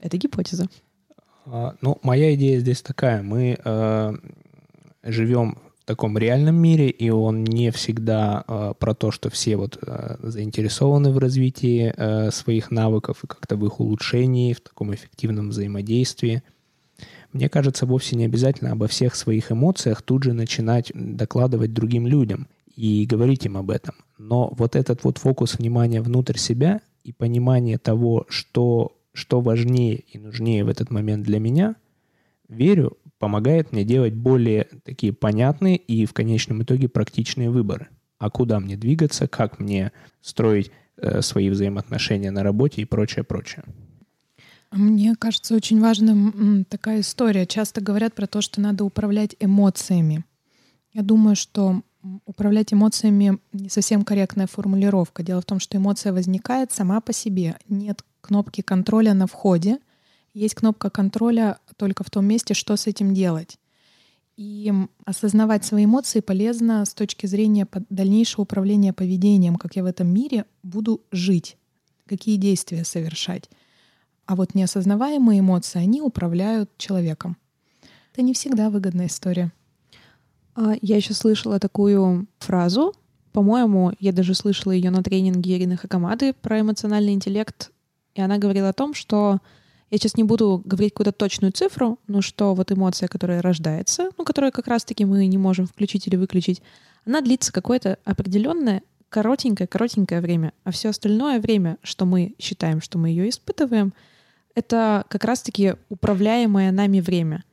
Это 0.00 0.16
гипотеза. 0.18 0.68
А, 1.46 1.76
ну, 1.80 1.98
моя 2.02 2.34
идея 2.34 2.58
здесь 2.58 2.82
такая. 2.82 3.22
Мы 3.22 3.58
э, 3.64 4.12
живем 5.04 5.58
таком 5.84 6.16
реальном 6.16 6.56
мире, 6.56 6.88
и 6.88 7.10
он 7.10 7.44
не 7.44 7.70
всегда 7.70 8.44
э, 8.46 8.74
про 8.78 8.94
то, 8.94 9.10
что 9.10 9.30
все 9.30 9.56
вот 9.56 9.78
э, 9.80 10.16
заинтересованы 10.20 11.12
в 11.12 11.18
развитии 11.18 11.92
э, 11.94 12.30
своих 12.30 12.70
навыков 12.70 13.22
и 13.22 13.26
как-то 13.26 13.56
в 13.56 13.66
их 13.66 13.80
улучшении, 13.80 14.54
в 14.54 14.60
таком 14.60 14.94
эффективном 14.94 15.50
взаимодействии. 15.50 16.42
Мне 17.32 17.48
кажется, 17.48 17.84
вовсе 17.84 18.16
не 18.16 18.24
обязательно 18.24 18.72
обо 18.72 18.86
всех 18.86 19.14
своих 19.14 19.50
эмоциях 19.52 20.02
тут 20.02 20.22
же 20.22 20.32
начинать 20.32 20.92
докладывать 20.94 21.72
другим 21.72 22.06
людям 22.06 22.48
и 22.76 23.04
говорить 23.06 23.44
им 23.44 23.56
об 23.56 23.70
этом. 23.70 23.96
Но 24.18 24.54
вот 24.56 24.76
этот 24.76 25.04
вот 25.04 25.18
фокус 25.18 25.58
внимания 25.58 26.00
внутрь 26.00 26.38
себя 26.38 26.80
и 27.02 27.12
понимание 27.12 27.78
того, 27.78 28.24
что, 28.28 28.96
что 29.12 29.40
важнее 29.40 29.96
и 29.96 30.18
нужнее 30.18 30.64
в 30.64 30.68
этот 30.68 30.90
момент 30.90 31.24
для 31.24 31.40
меня, 31.40 31.76
верю, 32.48 32.96
помогает 33.18 33.72
мне 33.72 33.84
делать 33.84 34.14
более 34.14 34.68
такие 34.84 35.12
понятные 35.12 35.76
и 35.76 36.06
в 36.06 36.12
конечном 36.12 36.62
итоге 36.62 36.88
практичные 36.88 37.50
выборы. 37.50 37.88
А 38.18 38.30
куда 38.30 38.60
мне 38.60 38.76
двигаться, 38.76 39.26
как 39.28 39.58
мне 39.58 39.92
строить 40.20 40.70
э, 40.96 41.22
свои 41.22 41.50
взаимоотношения 41.50 42.30
на 42.30 42.42
работе 42.42 42.82
и 42.82 42.84
прочее, 42.84 43.24
прочее. 43.24 43.64
Мне 44.70 45.14
кажется 45.16 45.54
очень 45.54 45.80
важным 45.80 46.64
такая 46.68 47.00
история. 47.00 47.46
Часто 47.46 47.80
говорят 47.80 48.14
про 48.14 48.26
то, 48.26 48.40
что 48.40 48.60
надо 48.60 48.84
управлять 48.84 49.36
эмоциями. 49.38 50.24
Я 50.92 51.02
думаю, 51.02 51.36
что 51.36 51.82
управлять 52.24 52.72
эмоциями 52.72 53.38
не 53.52 53.68
совсем 53.68 54.04
корректная 54.04 54.46
формулировка. 54.46 55.22
Дело 55.22 55.40
в 55.40 55.44
том, 55.44 55.60
что 55.60 55.76
эмоция 55.76 56.12
возникает 56.12 56.72
сама 56.72 57.00
по 57.00 57.12
себе. 57.12 57.56
Нет 57.68 58.04
кнопки 58.20 58.62
контроля 58.62 59.14
на 59.14 59.26
входе. 59.26 59.78
Есть 60.32 60.56
кнопка 60.56 60.90
контроля 60.90 61.58
только 61.76 62.04
в 62.04 62.10
том 62.10 62.26
месте, 62.26 62.54
что 62.54 62.76
с 62.76 62.86
этим 62.86 63.14
делать. 63.14 63.58
И 64.36 64.72
осознавать 65.04 65.64
свои 65.64 65.84
эмоции 65.84 66.20
полезно 66.20 66.84
с 66.84 66.92
точки 66.92 67.26
зрения 67.26 67.68
дальнейшего 67.88 68.42
управления 68.42 68.92
поведением, 68.92 69.56
как 69.56 69.76
я 69.76 69.82
в 69.82 69.86
этом 69.86 70.08
мире 70.08 70.44
буду 70.62 71.02
жить, 71.12 71.56
какие 72.06 72.36
действия 72.36 72.84
совершать. 72.84 73.48
А 74.26 74.34
вот 74.34 74.54
неосознаваемые 74.54 75.40
эмоции, 75.40 75.78
они 75.78 76.00
управляют 76.00 76.70
человеком. 76.78 77.36
Это 78.12 78.22
не 78.22 78.32
всегда 78.34 78.70
выгодная 78.70 79.06
история. 79.06 79.52
А, 80.54 80.74
я 80.80 80.96
еще 80.96 81.14
слышала 81.14 81.60
такую 81.60 82.26
фразу. 82.38 82.94
По-моему, 83.32 83.92
я 83.98 84.12
даже 84.12 84.34
слышала 84.34 84.72
ее 84.72 84.90
на 84.90 85.02
тренинге 85.02 85.56
Ирины 85.56 85.76
Хакамады 85.76 86.32
про 86.32 86.60
эмоциональный 86.60 87.12
интеллект. 87.12 87.70
И 88.14 88.20
она 88.20 88.38
говорила 88.38 88.68
о 88.68 88.72
том, 88.72 88.94
что 88.94 89.40
я 89.90 89.98
сейчас 89.98 90.16
не 90.16 90.24
буду 90.24 90.62
говорить 90.64 90.92
какую-то 90.92 91.12
точную 91.12 91.52
цифру, 91.52 91.98
но 92.06 92.20
что 92.20 92.54
вот 92.54 92.72
эмоция, 92.72 93.08
которая 93.08 93.42
рождается, 93.42 94.10
ну, 94.16 94.24
которую 94.24 94.52
как 94.52 94.66
раз-таки 94.66 95.04
мы 95.04 95.26
не 95.26 95.38
можем 95.38 95.66
включить 95.66 96.06
или 96.06 96.16
выключить, 96.16 96.62
она 97.04 97.20
длится 97.20 97.52
какое-то 97.52 97.98
определенное 98.04 98.82
коротенькое-коротенькое 99.10 100.20
время, 100.20 100.52
а 100.64 100.72
все 100.72 100.88
остальное 100.88 101.38
время, 101.38 101.78
что 101.82 102.04
мы 102.04 102.34
считаем, 102.38 102.80
что 102.80 102.98
мы 102.98 103.10
ее 103.10 103.28
испытываем— 103.28 103.92
это 104.54 105.04
как 105.08 105.24
раз-таки 105.24 105.74
управляемое 105.88 106.70
нами 106.72 107.00
время. 107.00 107.44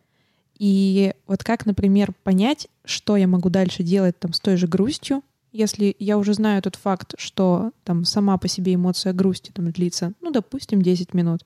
И 0.57 1.13
вот 1.27 1.43
как, 1.43 1.65
например, 1.65 2.13
понять, 2.23 2.67
что 2.85 3.17
я 3.17 3.27
могу 3.27 3.49
дальше 3.49 3.83
делать 3.83 4.19
там 4.19 4.33
с 4.33 4.39
той 4.39 4.57
же 4.57 4.67
грустью, 4.67 5.23
если 5.51 5.95
я 5.99 6.17
уже 6.17 6.33
знаю 6.33 6.61
тот 6.61 6.75
факт, 6.75 7.15
что 7.17 7.71
там 7.83 8.05
сама 8.05 8.37
по 8.37 8.47
себе 8.47 8.75
эмоция 8.75 9.11
грусти 9.11 9.51
там 9.51 9.71
длится, 9.71 10.13
ну, 10.21 10.31
допустим, 10.31 10.81
10 10.81 11.13
минут, 11.13 11.41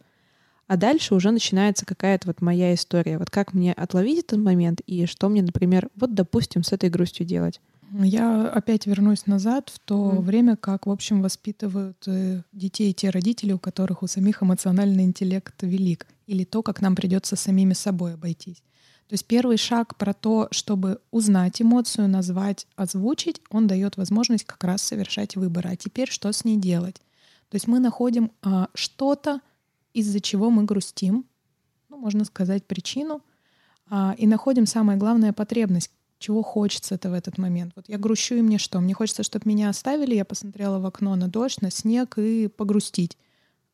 а 0.68 0.78
дальше 0.78 1.14
уже 1.16 1.32
начинается 1.32 1.86
какая-то 1.86 2.28
вот 2.28 2.42
моя 2.42 2.74
история. 2.74 3.18
Вот 3.18 3.30
как 3.30 3.54
мне 3.54 3.74
отловить 3.74 4.20
этот 4.20 4.40
момент 4.40 4.82
и 4.82 5.06
что 5.06 5.30
мне, 5.30 5.42
например, 5.42 5.90
вот, 5.96 6.14
допустим, 6.14 6.64
с 6.64 6.72
этой 6.72 6.90
грустью 6.90 7.26
делать. 7.26 7.62
Я 7.92 8.48
опять 8.50 8.88
вернусь 8.88 9.28
назад 9.28 9.70
в 9.74 9.80
то 9.80 10.12
mm. 10.12 10.22
время, 10.22 10.56
как, 10.56 10.88
в 10.88 10.92
общем, 10.92 11.22
воспитывают 11.22 12.04
э, 12.08 12.42
детей 12.52 12.92
те 12.94 13.10
родители, 13.10 13.54
у 13.54 13.60
которых 13.60 14.02
у 14.02 14.08
самих 14.08 14.42
эмоциональный 14.42 15.04
интеллект 15.04 15.54
велик, 15.62 16.08
или 16.26 16.44
то, 16.44 16.64
как 16.64 16.82
нам 16.82 16.96
придется 16.96 17.36
самими 17.36 17.74
собой 17.74 18.16
обойтись. 18.16 18.64
То 19.08 19.14
есть 19.14 19.26
первый 19.26 19.58
шаг 19.58 19.96
про 19.98 20.14
то, 20.14 20.48
чтобы 20.50 21.00
узнать 21.12 21.62
эмоцию, 21.62 22.10
назвать, 22.10 22.66
озвучить, 22.76 23.40
он 23.52 23.68
дает 23.68 23.98
возможность 23.98 24.46
как 24.46 24.64
раз 24.64 24.82
совершать 24.82 25.36
выборы. 25.36 25.70
А 25.70 25.76
теперь 25.76 26.10
что 26.10 26.32
с 26.32 26.44
ней 26.44 26.58
делать? 26.58 26.96
То 27.50 27.56
есть 27.56 27.68
мы 27.68 27.80
находим 27.80 28.32
а, 28.42 28.70
что-то, 28.74 29.42
из-за 29.96 30.20
чего 30.20 30.50
мы 30.50 30.64
грустим, 30.64 31.26
ну, 31.90 31.98
можно 31.98 32.26
сказать, 32.26 32.68
причину, 32.68 33.22
а, 33.90 34.14
и 34.18 34.28
находим 34.28 34.66
самое 34.66 35.00
главное 35.00 35.32
потребность, 35.32 35.90
чего 36.20 36.44
хочется 36.44 36.96
это 36.96 37.10
в 37.10 37.14
этот 37.14 37.38
момент. 37.38 37.72
Вот 37.76 37.86
я 37.88 37.98
грущу, 37.98 38.36
и 38.36 38.42
мне 38.42 38.58
что? 38.58 38.82
Мне 38.82 38.94
хочется, 38.94 39.24
чтобы 39.24 39.48
меня 39.48 39.70
оставили, 39.70 40.14
я 40.14 40.26
посмотрела 40.26 40.80
в 40.80 40.86
окно 40.86 41.16
на 41.16 41.30
дождь, 41.30 41.62
на 41.62 41.72
снег 41.72 42.18
и 42.18 42.48
погрустить. 42.48 43.18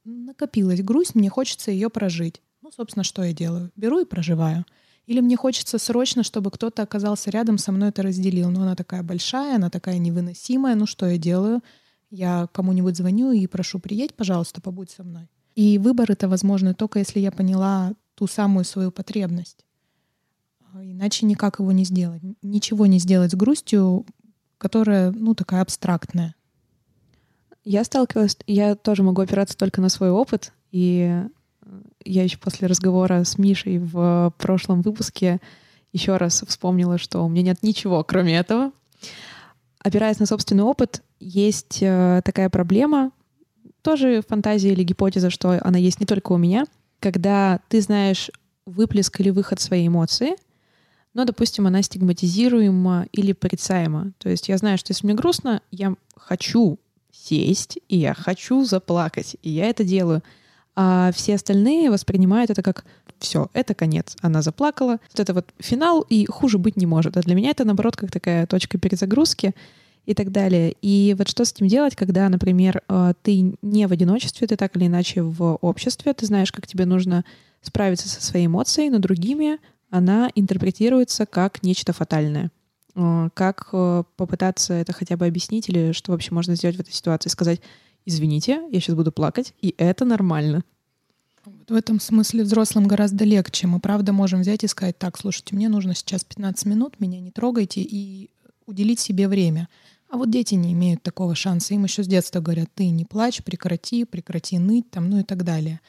Накопилась 0.04 0.84
грусть, 0.84 1.16
мне 1.16 1.30
хочется 1.30 1.72
ее 1.72 1.90
прожить. 1.90 2.42
Ну, 2.62 2.72
собственно, 2.72 3.04
что 3.04 3.24
я 3.24 3.34
делаю? 3.34 3.72
Беру 3.76 4.00
и 4.00 4.06
проживаю. 4.06 4.66
Или 5.08 5.22
мне 5.22 5.36
хочется 5.36 5.80
срочно, 5.80 6.24
чтобы 6.24 6.52
кто-то 6.52 6.84
оказался 6.84 7.32
рядом 7.32 7.58
со 7.58 7.72
мной 7.72 7.90
это 7.90 8.04
разделил. 8.04 8.52
Но 8.52 8.62
она 8.62 8.76
такая 8.76 9.02
большая, 9.02 9.56
она 9.56 9.72
такая 9.72 9.98
невыносимая. 9.98 10.76
Ну, 10.76 10.86
что 10.86 11.08
я 11.08 11.18
делаю? 11.18 11.62
Я 12.12 12.48
кому-нибудь 12.52 12.96
звоню 12.96 13.32
и 13.32 13.48
прошу, 13.48 13.80
приедь, 13.80 14.14
пожалуйста, 14.14 14.62
побудь 14.62 14.92
со 14.92 15.04
мной. 15.04 15.28
И 15.56 15.78
выбор 15.78 16.12
это 16.12 16.28
возможно 16.28 16.74
только 16.74 17.00
если 17.00 17.20
я 17.20 17.32
поняла 17.32 17.94
ту 18.16 18.28
самую 18.28 18.66
свою 18.66 18.92
потребность. 18.92 19.66
А 20.74 20.84
иначе 20.84 21.26
никак 21.26 21.60
его 21.60 21.72
не 21.72 21.84
сделать. 21.84 22.22
Ничего 22.42 22.86
не 22.86 23.00
сделать 23.00 23.32
с 23.32 23.36
грустью, 23.36 24.06
которая, 24.58 25.12
ну, 25.12 25.36
такая 25.36 25.62
абстрактная. 25.62 26.36
Я 27.64 27.84
сталкивалась, 27.84 28.38
я 28.48 28.76
тоже 28.76 29.04
могу 29.04 29.22
опираться 29.22 29.58
только 29.58 29.82
на 29.82 29.90
свой 29.90 30.10
опыт, 30.10 30.54
и 30.72 31.24
я 32.04 32.24
еще 32.24 32.38
после 32.38 32.68
разговора 32.68 33.24
с 33.24 33.38
Мишей 33.38 33.78
в 33.78 34.34
прошлом 34.38 34.82
выпуске 34.82 35.40
еще 35.94 36.18
раз 36.18 36.44
вспомнила, 36.48 36.98
что 36.98 37.24
у 37.24 37.30
меня 37.30 37.44
нет 37.44 37.64
ничего, 37.64 38.04
кроме 38.04 38.38
этого. 38.38 38.72
Опираясь 39.80 40.20
на 40.20 40.26
собственный 40.26 40.64
опыт, 40.64 41.04
есть 41.20 41.80
э, 41.82 42.22
такая 42.24 42.50
проблема, 42.50 43.12
тоже 43.82 44.22
фантазия 44.28 44.72
или 44.72 44.84
гипотеза, 44.84 45.30
что 45.30 45.60
она 45.66 45.78
есть 45.78 46.00
не 46.00 46.06
только 46.06 46.32
у 46.32 46.38
меня, 46.38 46.66
когда 47.00 47.60
ты 47.68 47.82
знаешь 47.82 48.32
выплеск 48.66 49.20
или 49.20 49.30
выход 49.30 49.60
своей 49.60 49.88
эмоции— 49.88 50.36
но, 51.14 51.26
допустим, 51.26 51.68
она 51.68 51.82
стигматизируема 51.82 53.08
или 53.12 53.34
порицаема. 53.34 54.14
То 54.18 54.30
есть 54.30 54.48
я 54.48 54.58
знаю, 54.58 54.78
что 54.78 54.92
если 54.92 55.06
мне 55.06 55.16
грустно, 55.16 55.62
я 55.72 55.94
хочу 56.16 56.80
сесть, 57.12 57.80
и 57.90 57.98
я 57.98 58.14
хочу 58.14 58.64
заплакать, 58.64 59.36
и 59.42 59.50
я 59.50 59.66
это 59.66 59.84
делаю. 59.84 60.24
А 60.74 61.12
все 61.12 61.36
остальные 61.36 61.92
воспринимают 61.92 62.50
это 62.50 62.64
как 62.64 62.86
все, 63.20 63.50
это 63.54 63.74
конец. 63.74 64.16
Она 64.22 64.42
заплакала. 64.42 65.00
Вот 65.12 65.20
это 65.20 65.34
вот 65.34 65.50
финал, 65.60 66.02
и 66.02 66.26
хуже 66.28 66.58
быть 66.58 66.78
не 66.78 66.86
может. 66.86 67.18
А 67.18 67.22
для 67.22 67.36
меня 67.36 67.50
это, 67.52 67.66
наоборот, 67.66 67.98
как 67.98 68.10
такая 68.10 68.48
точка 68.48 68.78
перезагрузки 68.78 69.54
и 70.06 70.14
так 70.14 70.32
далее. 70.32 70.76
И 70.82 71.16
вот 71.18 71.30
что 71.30 71.46
с 71.46 71.52
этим 71.52 71.68
делать, 71.68 71.96
когда, 71.96 72.28
например, 72.30 72.82
э, 72.88 73.14
ты 73.22 73.56
не 73.62 73.88
в 73.88 73.92
одиночестве, 73.92 74.48
ты 74.48 74.56
так 74.58 74.76
или 74.76 74.88
иначе 74.88 75.22
в 75.22 75.58
обществе, 75.62 76.14
ты 76.14 76.26
знаешь, 76.26 76.52
как 76.52 76.68
тебе 76.68 76.86
нужно 76.86 77.24
справиться 77.62 78.10
со 78.10 78.22
своей 78.22 78.48
эмоцией, 78.48 78.90
но 78.90 79.00
другими 79.00 79.60
она 79.90 80.32
интерпретируется 80.36 81.26
как 81.26 81.64
нечто 81.64 81.94
фатальное. 81.94 82.52
Э, 82.96 83.30
как 83.34 83.70
э, 83.74 84.04
попытаться 84.18 84.74
это 84.74 84.94
хотя 84.94 85.18
бы 85.18 85.26
объяснить 85.26 85.70
или 85.70 85.92
что 85.92 86.12
вообще 86.12 86.34
можно 86.34 86.56
сделать 86.56 86.78
в 86.78 86.82
этой 86.82 86.94
ситуации? 86.94 87.30
Сказать, 87.30 87.62
извините, 88.06 88.62
я 88.72 88.80
сейчас 88.80 88.96
буду 88.96 89.12
плакать, 89.12 89.54
и 89.62 89.76
это 89.78 90.06
нормально. 90.06 90.64
В 91.68 91.74
этом 91.74 92.00
смысле 92.00 92.44
взрослым 92.44 92.88
гораздо 92.88 93.24
легче. 93.24 93.66
Мы, 93.66 93.80
правда, 93.80 94.14
можем 94.14 94.42
взять 94.42 94.64
и 94.64 94.68
сказать, 94.68 94.98
так, 94.98 95.18
слушайте, 95.18 95.56
мне 95.56 95.70
нужно 95.70 95.96
сейчас 95.96 96.24
15 96.24 96.66
минут, 96.66 97.00
меня 97.00 97.20
не 97.20 97.32
трогайте, 97.32 97.82
и 97.82 98.30
уделить 98.66 99.00
себе 99.00 99.28
время. 99.28 99.68
А 100.12 100.18
вот 100.18 100.30
дети 100.30 100.54
не 100.56 100.74
имеют 100.74 101.02
такого 101.02 101.34
шанса. 101.34 101.74
Им 101.74 101.86
еще 101.86 102.04
с 102.04 102.08
детства 102.08 102.42
говорят, 102.42 102.70
ты 102.76 102.90
не 102.90 103.06
плачь, 103.06 103.44
прекрати, 103.44 104.06
прекрати 104.06 104.60
ныть, 104.60 104.92
там, 104.92 105.10
ну 105.10 105.20
и 105.20 105.24
так 105.24 105.44
далее 105.44 105.80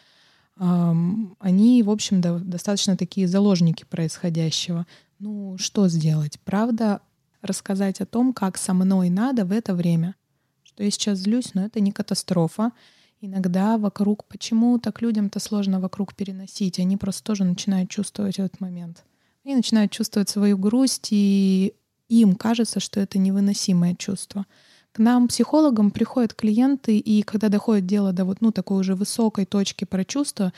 они, 0.59 1.83
в 1.83 1.91
общем, 1.91 2.21
достаточно 2.21 2.97
такие 2.97 3.27
заложники 3.27 3.85
происходящего. 3.85 4.87
Ну, 5.19 5.57
что 5.59 5.89
сделать? 5.89 6.39
Правда, 6.45 7.01
рассказать 7.41 8.01
о 8.01 8.07
том, 8.07 8.33
как 8.33 8.57
со 8.59 8.75
мной 8.75 9.09
надо 9.09 9.45
в 9.45 9.53
это 9.53 9.75
время. 9.75 10.15
Что 10.63 10.85
я 10.85 10.91
сейчас 10.91 11.19
злюсь, 11.19 11.55
но 11.55 11.65
это 11.65 11.81
не 11.81 11.93
катастрофа. 11.93 12.73
Иногда 13.21 13.79
вокруг, 13.79 14.25
почему 14.25 14.79
так 14.79 15.01
людям-то 15.01 15.39
сложно 15.39 15.81
вокруг 15.81 16.15
переносить? 16.15 16.79
Они 16.79 16.97
просто 16.97 17.23
тоже 17.25 17.45
начинают 17.45 17.89
чувствовать 17.89 18.39
этот 18.39 18.61
момент. 18.61 19.05
Они 19.45 19.55
начинают 19.55 19.91
чувствовать 19.91 20.29
свою 20.29 20.59
грусть, 20.59 21.09
и 21.11 21.75
им 22.09 22.35
кажется, 22.35 22.81
что 22.81 23.01
это 23.01 23.19
невыносимое 23.19 23.95
чувство. 23.95 24.47
К 24.93 24.99
нам, 24.99 25.29
психологам, 25.29 25.91
приходят 25.91 26.35
клиенты, 26.35 26.99
и 26.99 27.23
когда 27.23 27.49
доходит 27.49 27.87
дело 27.87 28.13
до 28.13 28.25
вот 28.25 28.41
ну, 28.41 28.53
такой 28.53 28.81
уже 28.81 28.95
высокой 28.95 29.47
точки 29.47 29.85
про 29.85 30.05
чувства, 30.05 30.53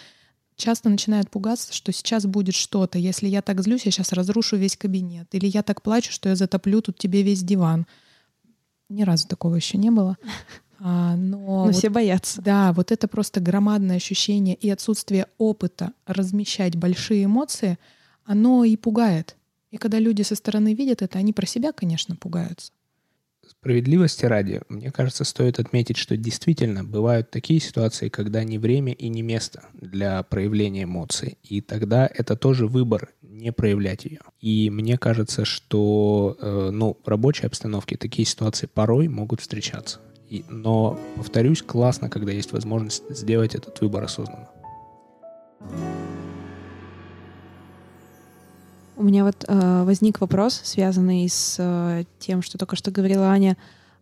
часто 0.57 0.89
начинают 0.89 1.31
пугаться, 1.31 1.73
что 1.73 1.93
сейчас 1.93 2.27
будет 2.27 2.55
что-то. 2.55 2.99
Если 2.99 3.29
я 3.29 3.43
так 3.43 3.63
злюсь, 3.63 3.87
я 3.87 3.93
сейчас 3.93 4.13
разрушу 4.13 4.57
весь 4.57 4.77
кабинет. 4.77 5.29
Или 5.33 5.47
я 5.47 5.63
так 5.63 5.83
плачу, 5.83 6.13
что 6.13 6.29
я 6.29 6.37
затоплю 6.37 6.83
тут 6.83 6.99
тебе 6.99 7.23
весь 7.23 7.43
диван. 7.43 7.87
Ни 8.89 9.03
разу 9.03 9.29
такого 9.29 9.55
еще 9.55 9.79
не 9.79 9.91
было. 9.91 10.17
А, 10.87 11.17
но 11.17 11.39
но 11.39 11.65
вот, 11.65 11.77
все 11.77 11.89
боятся. 11.89 12.43
Да, 12.43 12.73
вот 12.73 12.93
это 12.93 13.09
просто 13.09 13.41
громадное 13.41 13.97
ощущение 13.97 14.55
и 14.55 14.69
отсутствие 14.69 15.29
опыта 15.39 15.93
размещать 16.05 16.77
большие 16.77 17.25
эмоции, 17.25 17.79
оно 18.25 18.65
и 18.65 18.77
пугает. 18.77 19.37
И 19.75 19.77
когда 19.77 19.99
люди 19.99 20.23
со 20.23 20.37
стороны 20.37 20.73
видят 20.73 21.03
это, 21.03 21.19
они 21.19 21.33
про 21.33 21.47
себя, 21.47 21.73
конечно, 21.73 22.15
пугаются. 22.15 22.71
Справедливости 23.45 24.25
ради, 24.25 24.61
мне 24.69 24.93
кажется, 24.93 25.25
стоит 25.25 25.59
отметить, 25.59 25.97
что 25.97 26.17
действительно 26.17 26.85
бывают 26.85 27.33
такие 27.33 27.59
ситуации, 27.59 28.09
когда 28.09 28.45
не 28.45 28.59
время 28.59 28.93
и 28.93 29.09
не 29.09 29.23
место 29.23 29.65
для 29.73 30.23
проявления 30.23 30.85
эмоций. 30.85 31.39
И 31.43 31.61
тогда 31.61 32.07
это 32.07 32.37
тоже 32.37 32.69
выбор 32.69 33.11
не 33.21 33.51
проявлять 33.51 34.05
ее. 34.05 34.21
И 34.41 34.71
мне 34.71 34.97
кажется, 34.97 35.45
что 35.45 36.39
э, 36.41 36.71
ну, 36.73 36.97
в 37.05 37.09
рабочей 37.09 37.47
обстановке 37.47 37.97
такие 37.97 38.27
ситуации 38.27 38.69
порой 38.73 39.09
могут 39.09 39.41
встречаться. 39.41 39.99
И, 40.31 40.45
но, 40.49 41.01
повторюсь, 41.17 41.63
классно, 41.63 42.09
когда 42.09 42.31
есть 42.31 42.53
возможность 42.53 43.03
сделать 43.11 43.57
этот 43.57 43.81
выбор 43.81 44.05
осознанно. 44.05 44.49
У 48.97 49.03
меня 49.03 49.25
вот 49.25 49.45
э, 49.49 49.85
возник 49.85 50.21
вопрос, 50.21 50.61
связанный 50.63 51.29
с 51.29 51.57
э, 51.59 52.05
тем, 52.21 52.43
что 52.43 52.59
только 52.59 52.77
что 52.77 52.93
говорила 52.93 53.27
Аня. 53.27 53.57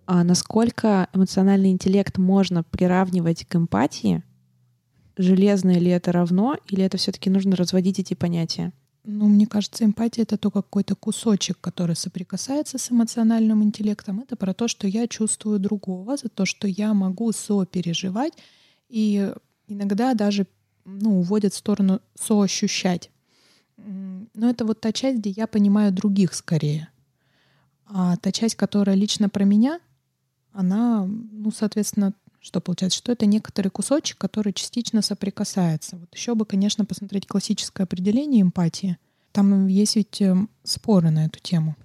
А 0.05 0.23
насколько 0.23 1.09
эмоциональный 1.15 1.71
интеллект 1.71 2.19
можно 2.19 2.63
приравнивать 2.63 3.47
к 3.47 3.57
эмпатии? 3.57 4.23
Железное 5.17 5.79
ли 5.79 5.91
это 5.91 6.13
равно, 6.13 6.57
или 6.69 6.85
это 6.85 6.99
все-таки 6.99 7.31
нужно 7.31 7.57
разводить 7.57 8.01
эти 8.01 8.15
понятия? 8.15 8.73
Ну, 9.05 9.29
мне 9.29 9.47
кажется, 9.47 9.85
эмпатия— 9.85 10.23
это 10.25 10.37
только 10.37 10.63
какой-то 10.63 10.95
кусочек, 10.95 11.59
который 11.61 11.97
соприкасается 11.97 12.79
с 12.79 12.91
эмоциональным 12.91 13.63
интеллектом. 13.63 14.21
Это 14.21 14.37
про 14.37 14.53
то, 14.53 14.69
что 14.69 14.87
я 14.87 15.09
чувствую 15.09 15.59
другого, 15.59 16.17
за 16.17 16.29
то, 16.29 16.45
что 16.45 16.69
я 16.69 16.93
могу 16.95 17.33
сопереживать 17.33 18.35
и 18.89 19.33
иногда 19.69 20.15
даже 20.15 20.47
ну, 20.85 21.21
уводят 21.21 21.55
в 21.55 21.57
сторону 21.57 22.01
соощущать. 22.15 23.11
Но 24.35 24.49
это 24.49 24.65
вот 24.65 24.81
та 24.81 24.93
часть, 24.93 25.19
где 25.19 25.31
я 25.31 25.47
понимаю 25.47 25.93
других 25.93 26.35
скорее. 26.35 26.89
А 27.87 28.17
та 28.17 28.33
часть, 28.33 28.55
которая 28.55 28.97
лично 28.97 29.29
про 29.29 29.45
меня, 29.45 29.81
она, 30.53 31.07
ну, 31.07 31.51
соответственно, 31.51 32.15
что 32.41 32.61
получается? 32.61 32.99
Что 32.99 33.13
это 33.13 33.27
некоторый 33.27 33.69
кусочек, 33.69 34.19
который 34.19 34.53
частично 34.53 35.01
соприкасается. 35.01 35.97
Вот 35.97 36.13
еще 36.15 36.35
бы, 36.35 36.45
конечно, 36.45 36.85
посмотреть 36.85 37.27
классическое 37.27 37.85
определение 37.85 38.43
эмпатии. 38.43 38.99
Там 39.31 39.69
есть 39.69 39.97
ведь 39.97 40.21
эм, 40.21 40.51
споры 40.65 41.11
на 41.11 41.27
эту 41.27 41.39
тему. 41.41 41.77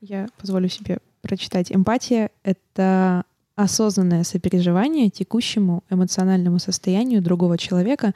Я 0.00 0.28
позволю 0.38 0.68
себе 0.68 0.98
прочитать. 1.20 1.72
Эмпатия— 1.72 2.30
это 2.42 3.24
осознанное 3.56 4.24
сопереживание 4.24 5.10
текущему 5.10 5.84
эмоциональному 5.90 6.58
состоянию 6.58 7.22
другого 7.22 7.58
человека 7.58 8.14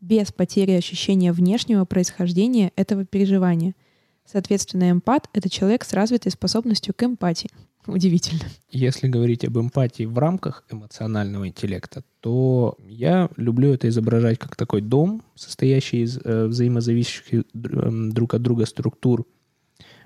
без 0.00 0.32
потери 0.32 0.72
ощущения 0.72 1.32
внешнего 1.32 1.84
происхождения 1.84 2.72
этого 2.76 3.04
переживания. 3.04 3.74
Соответственно, 4.24 4.90
эмпат— 4.90 5.28
это 5.32 5.48
человек 5.48 5.84
с 5.84 5.92
развитой 5.92 6.32
способностью 6.32 6.94
к 6.94 7.02
эмпатии. 7.02 7.50
Удивительно. 7.86 8.42
Если 8.70 9.08
говорить 9.08 9.44
об 9.44 9.58
эмпатии 9.58 10.04
в 10.04 10.16
рамках 10.18 10.64
эмоционального 10.70 11.48
интеллекта, 11.48 12.02
то 12.20 12.76
я 12.86 13.28
люблю 13.36 13.72
это 13.72 13.88
изображать 13.88 14.38
как 14.38 14.56
такой 14.56 14.80
дом, 14.82 15.22
состоящий 15.34 16.02
из 16.02 16.18
э, 16.18 16.46
взаимозависящих 16.46 17.34
э, 17.34 17.42
друг 17.52 18.34
от 18.34 18.42
друга 18.42 18.66
структур. 18.66 19.26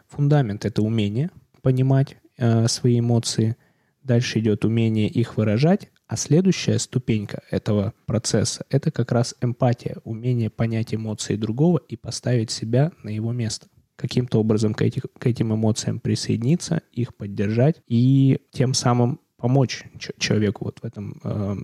Фундамент— 0.09 0.64
это 0.66 0.83
умение 0.83 1.30
понимать 1.62 2.16
э, 2.37 2.68
свои 2.68 3.00
эмоции. 3.00 3.57
Дальше 4.02 4.38
идет 4.38 4.64
умение 4.64 5.09
их 5.09 5.37
выражать. 5.37 5.90
А 6.07 6.17
следующая 6.17 6.79
ступенька 6.79 7.43
этого 7.51 7.95
процесса— 8.07 8.67
это 8.69 8.90
как 8.90 9.11
раз 9.11 9.35
эмпатия, 9.40 9.97
умение 10.05 10.51
понять 10.51 10.95
эмоции 10.95 11.37
другого 11.37 11.79
и 11.79 11.97
поставить 11.97 12.51
себя 12.51 12.93
на 13.03 13.09
его 13.09 13.33
место 13.33 13.69
каким-то 13.97 14.38
образом 14.38 14.75
к, 14.75 14.83
этих, 14.83 15.05
к 15.19 15.27
этим 15.27 15.55
эмоциям 15.55 16.01
присоединиться, 16.01 16.83
их 16.93 17.14
поддержать 17.14 17.81
и 17.87 18.40
тем 18.51 18.75
самым 18.75 19.21
помочь 19.37 19.85
человеку 20.19 20.64
вот 20.64 20.81
в 20.81 20.85
этом 20.85 21.21
э, 21.23 21.57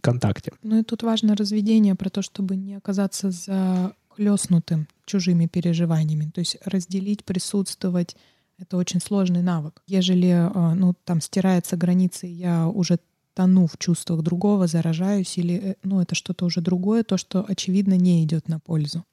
контакте. 0.00 0.52
Ну 0.62 0.80
и 0.80 0.82
тут 0.82 1.02
важно 1.02 1.36
разведение 1.36 1.94
про 1.94 2.10
то, 2.10 2.20
чтобы 2.22 2.56
не 2.56 2.74
оказаться 2.74 3.30
захлестнутым 3.30 4.88
чужими 5.04 5.46
переживаниями. 5.46 6.30
То 6.34 6.40
есть 6.40 6.58
разделить, 6.64 7.24
присутствовать— 7.24 8.16
это 8.58 8.76
очень 8.76 9.00
сложный 9.00 9.42
навык. 9.42 9.82
Ежели 9.86 10.28
э, 10.28 10.74
ну, 10.74 10.94
там 11.04 11.20
стирается 11.20 11.76
граница, 11.76 12.26
я 12.26 12.66
уже 12.68 12.98
тону 13.34 13.66
в 13.66 13.78
чувствах 13.78 14.22
другого, 14.22 14.66
заражаюсь, 14.66 15.38
или 15.38 15.54
э, 15.54 15.74
ну, 15.82 16.00
это 16.00 16.14
что-то 16.14 16.44
уже 16.44 16.60
другое, 16.60 17.02
то, 17.04 17.16
что, 17.16 17.44
очевидно, 17.46 17.94
не 17.94 18.22
идет 18.24 18.48
на 18.48 18.58
пользу. 18.58 19.04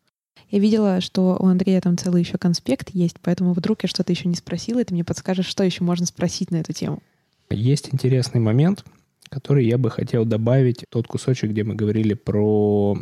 Я 0.49 0.59
видела, 0.59 1.01
что 1.01 1.37
у 1.39 1.45
Андрея 1.45 1.81
там 1.81 1.97
целый 1.97 2.21
еще 2.21 2.37
конспект 2.37 2.89
есть, 2.91 3.17
поэтому 3.21 3.53
вдруг 3.53 3.83
я 3.83 3.89
что-то 3.89 4.11
еще 4.11 4.27
не 4.27 4.35
спросила, 4.35 4.79
и 4.79 4.83
ты 4.83 4.93
мне 4.93 5.03
подскажешь, 5.03 5.45
что 5.45 5.63
еще 5.63 5.83
можно 5.83 6.05
спросить 6.05 6.51
на 6.51 6.57
эту 6.57 6.73
тему. 6.73 7.03
Есть 7.49 7.89
интересный 7.91 8.41
момент, 8.41 8.85
который 9.29 9.65
я 9.65 9.77
бы 9.77 9.91
хотел 9.91 10.25
добавить, 10.25 10.85
тот 10.89 11.07
кусочек, 11.07 11.51
где 11.51 11.63
мы 11.63 11.75
говорили 11.75 12.13
про 12.13 12.97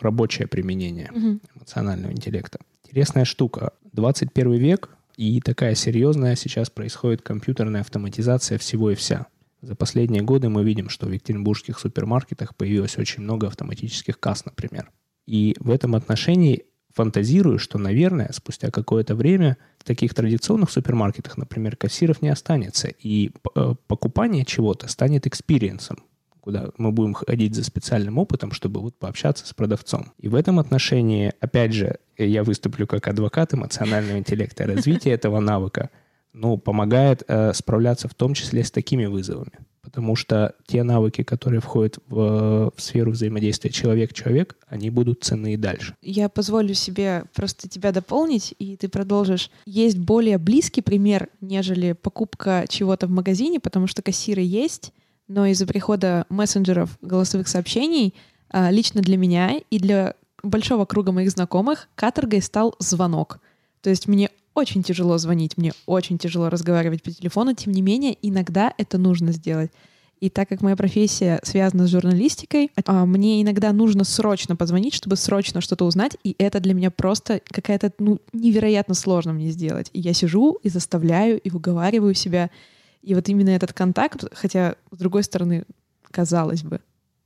рабочее 0.00 0.46
применение 0.46 1.10
угу. 1.12 1.40
эмоционального 1.56 2.12
интеллекта. 2.12 2.58
Интересная 2.84 3.24
штука. 3.24 3.72
21 3.92 4.52
век, 4.54 4.90
и 5.16 5.40
такая 5.40 5.74
серьезная 5.74 6.36
сейчас 6.36 6.70
происходит 6.70 7.22
компьютерная 7.22 7.80
автоматизация 7.80 8.58
всего 8.58 8.90
и 8.90 8.94
вся. 8.94 9.26
За 9.62 9.76
последние 9.76 10.22
годы 10.22 10.48
мы 10.48 10.64
видим, 10.64 10.88
что 10.88 11.06
в 11.06 11.12
екатеринбургских 11.12 11.78
супермаркетах 11.78 12.56
появилось 12.56 12.98
очень 12.98 13.22
много 13.22 13.46
автоматических 13.46 14.18
касс, 14.18 14.44
например. 14.44 14.90
И 15.26 15.54
в 15.60 15.70
этом 15.70 15.94
отношении 15.94 16.64
фантазирую, 16.92 17.58
что, 17.58 17.78
наверное, 17.78 18.30
спустя 18.32 18.70
какое-то 18.70 19.14
время 19.14 19.56
в 19.78 19.84
таких 19.84 20.14
традиционных 20.14 20.70
супермаркетах, 20.70 21.36
например, 21.36 21.76
кассиров 21.76 22.22
не 22.22 22.28
останется, 22.28 22.88
и 22.88 23.30
э, 23.54 23.74
покупание 23.86 24.44
чего-то 24.44 24.88
станет 24.88 25.28
experience 25.28 25.82
ом, 25.82 25.98
куда 26.40 26.70
мы 26.76 26.90
будем 26.90 27.14
ходить 27.14 27.54
за 27.54 27.62
специальным 27.64 28.18
опытом, 28.18 28.50
чтобы 28.50 28.80
вот 28.80 28.98
пообщаться 28.98 29.46
с 29.46 29.54
продавцом. 29.54 30.12
И 30.18 30.28
в 30.28 30.34
этом 30.34 30.58
отношении, 30.58 31.32
опять 31.40 31.72
же, 31.72 31.98
я 32.18 32.42
выступлю 32.42 32.86
как 32.86 33.06
адвокат 33.08 33.54
эмоционального 33.54 34.18
интеллекта, 34.18 34.66
развитие 34.66 35.14
этого 35.14 35.38
навыка, 35.38 35.90
ну, 36.32 36.58
помогает 36.58 37.22
э, 37.28 37.52
справляться 37.52 38.08
в 38.08 38.14
том 38.14 38.34
числе 38.34 38.64
с 38.64 38.70
такими 38.70 39.06
вызовами 39.06 39.58
потому 39.92 40.16
что 40.16 40.54
те 40.66 40.84
навыки, 40.84 41.22
которые 41.22 41.60
входят 41.60 41.98
в, 42.06 42.72
в 42.74 42.80
сферу 42.80 43.10
взаимодействия 43.10 43.70
человек-человек, 43.70 44.56
они 44.66 44.88
будут 44.88 45.22
ценны 45.22 45.52
и 45.52 45.56
дальше. 45.58 45.94
Я 46.00 46.30
позволю 46.30 46.72
себе 46.72 47.24
просто 47.34 47.68
тебя 47.68 47.92
дополнить, 47.92 48.54
и 48.58 48.76
ты 48.76 48.88
продолжишь. 48.88 49.50
Есть 49.66 49.98
более 49.98 50.38
близкий 50.38 50.80
пример, 50.80 51.28
нежели 51.42 51.92
покупка 51.92 52.64
чего-то 52.70 53.06
в 53.06 53.10
магазине, 53.10 53.60
потому 53.60 53.86
что 53.86 54.00
кассиры 54.00 54.40
есть, 54.40 54.92
но 55.28 55.44
из-за 55.46 55.66
прихода 55.66 56.24
мессенджеров 56.30 56.96
голосовых 57.02 57.46
сообщений 57.48 58.14
а, 58.48 58.70
лично 58.70 59.02
для 59.02 59.18
меня 59.18 59.60
и 59.68 59.78
для 59.78 60.14
большого 60.42 60.86
круга 60.86 61.12
моих 61.12 61.30
знакомых 61.30 61.88
каторгой 61.96 62.40
стал 62.40 62.74
звонок. 62.78 63.40
То 63.82 63.90
есть 63.90 64.08
мне 64.08 64.30
очень 64.54 64.82
тяжело 64.82 65.18
звонить, 65.18 65.56
мне 65.56 65.72
очень 65.86 66.18
тяжело 66.18 66.50
разговаривать 66.50 67.02
по 67.02 67.10
телефону, 67.10 67.54
тем 67.54 67.72
не 67.72 67.82
менее, 67.82 68.16
иногда 68.22 68.72
это 68.76 68.98
нужно 68.98 69.32
сделать. 69.32 69.70
И 70.22 70.30
так 70.30 70.48
как 70.48 70.60
моя 70.60 70.76
профессия 70.76 71.40
связана 71.42 71.88
с 71.88 71.90
журналистикой, 71.90 72.70
а, 72.86 73.04
мне 73.06 73.42
иногда 73.42 73.72
нужно 73.72 74.04
срочно 74.04 74.54
позвонить, 74.54 74.94
чтобы 74.94 75.16
срочно 75.16 75.60
что-то 75.60 75.84
узнать, 75.84 76.16
и 76.22 76.36
это 76.38 76.60
для 76.60 76.74
меня 76.74 76.92
просто 76.92 77.40
какая-то 77.44 77.92
ну, 77.98 78.20
невероятно 78.32 78.94
сложно 78.94 79.32
мне 79.32 79.50
сделать. 79.50 79.90
И 79.92 80.00
я 80.00 80.12
сижу 80.12 80.60
и 80.62 80.68
заставляю, 80.68 81.40
и 81.40 81.50
уговариваю 81.50 82.14
себя. 82.14 82.50
И 83.02 83.16
вот 83.16 83.28
именно 83.28 83.50
этот 83.50 83.72
контакт, 83.72 84.24
хотя, 84.32 84.76
с 84.92 84.96
другой 84.96 85.24
стороны, 85.24 85.64
казалось 86.12 86.62
бы, 86.62 86.78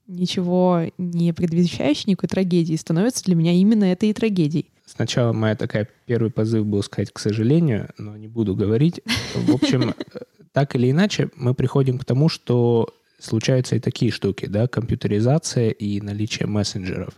ничего 0.06 0.84
не 0.96 1.34
предвещающий 1.34 2.10
никакой 2.12 2.30
трагедии, 2.30 2.76
становится 2.76 3.24
для 3.24 3.34
меня 3.34 3.52
именно 3.52 3.84
этой 3.84 4.08
и 4.08 4.14
трагедией. 4.14 4.70
Сначала 4.86 5.32
моя 5.32 5.56
такая 5.56 5.88
первый 6.06 6.30
позыв 6.30 6.64
был 6.64 6.82
сказать 6.82 7.10
«к 7.12 7.18
сожалению», 7.18 7.90
но 7.98 8.16
не 8.16 8.28
буду 8.28 8.54
говорить. 8.54 9.00
В 9.34 9.52
общем, 9.52 9.94
так 10.52 10.74
или 10.76 10.90
иначе, 10.90 11.28
мы 11.34 11.54
приходим 11.54 11.98
к 11.98 12.04
тому, 12.04 12.28
что 12.28 12.88
случаются 13.18 13.76
и 13.76 13.80
такие 13.80 14.12
штуки, 14.12 14.46
да, 14.46 14.68
компьютеризация 14.68 15.70
и 15.70 16.00
наличие 16.00 16.46
мессенджеров. 16.46 17.14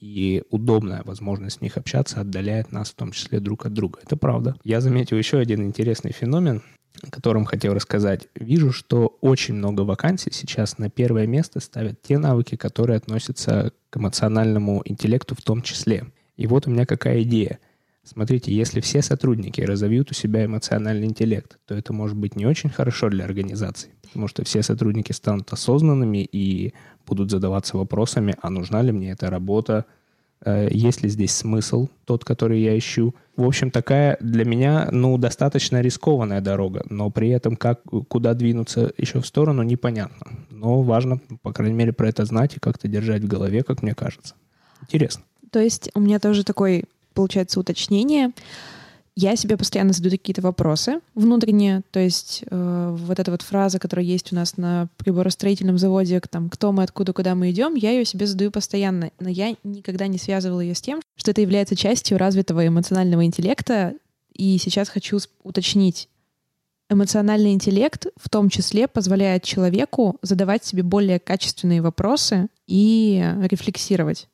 и 0.00 0.44
удобная 0.50 1.02
возможность 1.04 1.58
с 1.58 1.60
них 1.60 1.76
общаться 1.76 2.20
отдаляет 2.20 2.72
нас 2.72 2.90
в 2.90 2.94
том 2.94 3.12
числе 3.12 3.40
друг 3.40 3.66
от 3.66 3.74
друга. 3.74 4.00
Это 4.02 4.16
правда. 4.16 4.56
Я 4.64 4.80
заметил 4.80 5.16
еще 5.16 5.38
один 5.38 5.64
интересный 5.64 6.12
феномен, 6.12 6.62
о 7.02 7.10
котором 7.10 7.44
хотел 7.44 7.74
рассказать. 7.74 8.28
Вижу, 8.34 8.72
что 8.72 9.18
очень 9.20 9.54
много 9.54 9.82
вакансий 9.82 10.30
сейчас 10.32 10.78
на 10.78 10.90
первое 10.90 11.26
место 11.26 11.60
ставят 11.60 12.00
те 12.02 12.18
навыки, 12.18 12.56
которые 12.56 12.96
относятся 12.96 13.72
к 13.90 13.96
эмоциональному 13.96 14.82
интеллекту 14.84 15.34
в 15.34 15.42
том 15.42 15.62
числе. 15.62 16.06
И 16.38 16.46
вот 16.46 16.66
у 16.66 16.70
меня 16.70 16.86
какая 16.86 17.22
идея. 17.22 17.58
Смотрите, 18.04 18.54
если 18.54 18.80
все 18.80 19.02
сотрудники 19.02 19.60
разовьют 19.60 20.10
у 20.12 20.14
себя 20.14 20.46
эмоциональный 20.46 21.06
интеллект, 21.06 21.58
то 21.66 21.74
это 21.74 21.92
может 21.92 22.16
быть 22.16 22.36
не 22.36 22.46
очень 22.46 22.70
хорошо 22.70 23.10
для 23.10 23.26
организации, 23.26 23.90
потому 24.02 24.28
что 24.28 24.44
все 24.44 24.62
сотрудники 24.62 25.12
станут 25.12 25.52
осознанными 25.52 26.24
и 26.24 26.72
будут 27.06 27.30
задаваться 27.30 27.76
вопросами, 27.76 28.34
а 28.40 28.48
нужна 28.48 28.80
ли 28.80 28.92
мне 28.92 29.10
эта 29.10 29.28
работа, 29.28 29.84
э, 30.42 30.68
есть 30.70 31.02
ли 31.02 31.10
здесь 31.10 31.32
смысл, 31.32 31.88
тот, 32.06 32.24
который 32.24 32.62
я 32.62 32.78
ищу. 32.78 33.14
В 33.36 33.44
общем, 33.44 33.70
такая 33.70 34.16
для 34.20 34.46
меня, 34.46 34.88
ну, 34.90 35.18
достаточно 35.18 35.82
рискованная 35.82 36.40
дорога, 36.40 36.86
но 36.88 37.10
при 37.10 37.28
этом 37.28 37.56
как, 37.56 37.82
куда 38.08 38.32
двинуться 38.32 38.90
еще 38.96 39.20
в 39.20 39.26
сторону, 39.26 39.62
непонятно. 39.64 40.46
Но 40.50 40.80
важно, 40.82 41.20
по 41.42 41.52
крайней 41.52 41.74
мере, 41.74 41.92
про 41.92 42.08
это 42.08 42.24
знать 42.24 42.56
и 42.56 42.60
как-то 42.60 42.88
держать 42.88 43.22
в 43.22 43.28
голове, 43.28 43.62
как 43.64 43.82
мне 43.82 43.94
кажется. 43.94 44.34
Интересно. 44.80 45.24
То 45.50 45.60
есть 45.60 45.90
у 45.94 46.00
меня 46.00 46.18
тоже 46.18 46.44
такой, 46.44 46.84
получается, 47.14 47.60
уточнение. 47.60 48.32
Я 49.16 49.34
себе 49.34 49.56
постоянно 49.56 49.92
задаю 49.92 50.12
какие-то 50.12 50.42
вопросы 50.42 51.00
внутренние, 51.16 51.82
то 51.90 51.98
есть 51.98 52.44
э, 52.48 52.96
вот 52.96 53.18
эта 53.18 53.32
вот 53.32 53.42
фраза, 53.42 53.80
которая 53.80 54.06
есть 54.06 54.32
у 54.32 54.36
нас 54.36 54.56
на 54.56 54.88
приборостроительном 54.96 55.76
заводе, 55.76 56.20
там, 56.20 56.48
кто 56.48 56.70
мы, 56.70 56.84
откуда, 56.84 57.12
куда 57.12 57.34
мы 57.34 57.50
идем, 57.50 57.74
я 57.74 57.90
ее 57.90 58.04
себе 58.04 58.28
задаю 58.28 58.52
постоянно, 58.52 59.10
но 59.18 59.28
я 59.28 59.56
никогда 59.64 60.06
не 60.06 60.18
связывала 60.18 60.60
ее 60.60 60.76
с 60.76 60.80
тем, 60.80 61.00
что 61.16 61.32
это 61.32 61.40
является 61.40 61.74
частью 61.74 62.16
развитого 62.16 62.64
эмоционального 62.64 63.24
интеллекта, 63.24 63.94
и 64.34 64.56
сейчас 64.58 64.88
хочу 64.88 65.18
уточнить, 65.42 66.08
эмоциональный 66.88 67.52
интеллект 67.52 68.06
в 68.16 68.28
том 68.28 68.48
числе 68.48 68.88
позволяет 68.88 69.42
человеку 69.42 70.16
задавать 70.22 70.64
себе 70.64 70.82
более 70.82 71.18
качественные 71.18 71.82
вопросы 71.82 72.48
и 72.66 73.34
рефлексировать. 73.42 74.28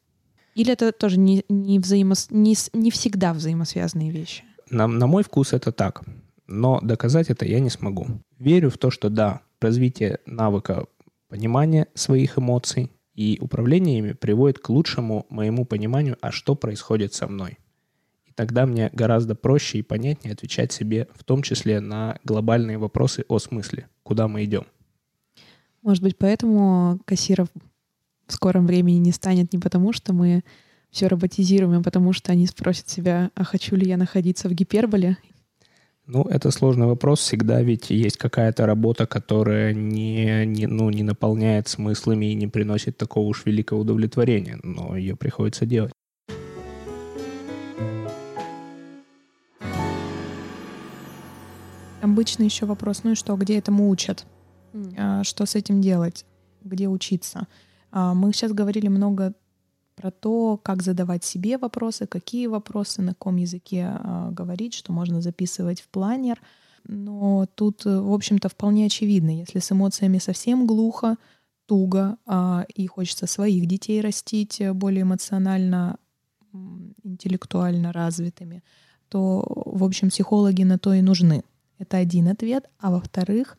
Или 0.54 0.72
это 0.72 0.92
тоже 0.92 1.18
не, 1.18 1.44
не, 1.48 1.78
взаимос... 1.78 2.28
не, 2.30 2.54
не 2.72 2.90
всегда 2.90 3.32
взаимосвязанные 3.34 4.10
вещи? 4.10 4.44
На, 4.70 4.86
на 4.86 5.06
мой 5.06 5.22
вкус 5.24 5.52
это 5.52 5.72
так, 5.72 6.04
но 6.46 6.80
доказать 6.80 7.30
это 7.30 7.44
я 7.44 7.60
не 7.60 7.70
смогу. 7.70 8.06
Верю 8.38 8.70
в 8.70 8.78
то, 8.78 8.90
что 8.90 9.08
да, 9.08 9.42
развитие 9.60 10.20
навыка 10.26 10.86
понимания 11.28 11.88
своих 11.94 12.38
эмоций 12.38 12.92
и 13.14 13.38
управление 13.40 13.98
ими 13.98 14.12
приводит 14.12 14.58
к 14.58 14.68
лучшему 14.68 15.26
моему 15.28 15.64
пониманию, 15.64 16.16
а 16.20 16.30
что 16.30 16.54
происходит 16.54 17.14
со 17.14 17.26
мной. 17.26 17.58
И 18.26 18.32
тогда 18.32 18.66
мне 18.66 18.90
гораздо 18.92 19.34
проще 19.34 19.78
и 19.78 19.82
понятнее 19.82 20.32
отвечать 20.32 20.72
себе, 20.72 21.08
в 21.14 21.24
том 21.24 21.42
числе 21.42 21.80
на 21.80 22.18
глобальные 22.24 22.78
вопросы 22.78 23.24
о 23.28 23.38
смысле, 23.38 23.88
куда 24.02 24.28
мы 24.28 24.44
идем. 24.44 24.66
Может 25.82 26.02
быть, 26.02 26.16
поэтому 26.16 26.98
кассиров 27.04 27.48
в 28.26 28.32
скором 28.32 28.66
времени 28.66 28.96
не 28.96 29.12
станет 29.12 29.52
не 29.52 29.58
потому, 29.58 29.92
что 29.92 30.12
мы 30.12 30.42
все 30.90 31.08
роботизируем, 31.08 31.82
потому 31.82 32.12
что 32.12 32.32
они 32.32 32.46
спросят 32.46 32.88
себя, 32.88 33.30
а 33.34 33.44
хочу 33.44 33.76
ли 33.76 33.86
я 33.86 33.96
находиться 33.96 34.48
в 34.48 34.52
гиперболе? 34.52 35.16
Ну, 36.06 36.22
это 36.22 36.50
сложный 36.50 36.86
вопрос. 36.86 37.20
Всегда 37.20 37.62
ведь 37.62 37.88
есть 37.90 38.18
какая-то 38.18 38.66
работа, 38.66 39.06
которая 39.06 39.72
не, 39.72 40.44
не, 40.44 40.66
ну, 40.66 40.90
не 40.90 41.02
наполняет 41.02 41.66
смыслами 41.66 42.26
и 42.26 42.34
не 42.34 42.46
приносит 42.46 42.98
такого 42.98 43.26
уж 43.26 43.46
великого 43.46 43.80
удовлетворения, 43.80 44.58
но 44.62 44.96
ее 44.96 45.16
приходится 45.16 45.64
делать. 45.64 45.92
Обычно 52.02 52.42
еще 52.42 52.66
вопрос, 52.66 53.02
ну 53.02 53.12
и 53.12 53.14
что, 53.14 53.34
где 53.36 53.56
этому 53.56 53.88
учат? 53.88 54.26
Mm. 54.74 55.24
Что 55.24 55.46
с 55.46 55.54
этим 55.54 55.80
делать? 55.80 56.26
Где 56.62 56.86
учиться? 56.86 57.48
А, 57.96 58.12
мы 58.12 58.32
сейчас 58.32 58.52
говорили 58.52 58.88
много 58.88 59.34
про 59.94 60.10
то, 60.10 60.56
как 60.60 60.82
задавать 60.82 61.22
себе 61.22 61.56
вопросы, 61.58 62.06
какие 62.08 62.48
вопросы, 62.48 63.02
на 63.02 63.12
каком 63.14 63.36
языке 63.36 63.88
э, 63.88 64.30
говорить, 64.32 64.74
что 64.74 64.92
можно 64.92 65.20
записывать 65.20 65.80
в 65.80 65.86
планер. 65.86 66.42
Но 66.88 67.46
тут, 67.54 67.86
э, 67.86 68.00
в 68.00 68.12
общем-то, 68.12 68.48
вполне 68.48 68.86
очевидно, 68.86 69.30
если 69.30 69.60
с 69.60 69.70
эмоциями 69.70 70.18
совсем 70.18 70.66
глухо, 70.66 71.16
туго, 71.66 72.16
э, 72.26 72.64
и 72.74 72.88
хочется 72.88 73.28
своих 73.28 73.66
детей 73.66 74.00
растить 74.00 74.60
э, 74.60 74.72
более 74.72 75.02
эмоционально, 75.02 75.96
интеллектуально 77.04 77.92
развитыми, 77.92 78.64
то, 79.08 79.44
в 79.66 79.84
общем, 79.84 80.08
психологи 80.08 80.64
на 80.64 80.80
то 80.80 80.92
и 80.94 81.00
нужны. 81.00 81.44
Это 81.78 81.98
один 81.98 82.26
ответ. 82.26 82.68
А 82.80 82.90
во-вторых, 82.90 83.56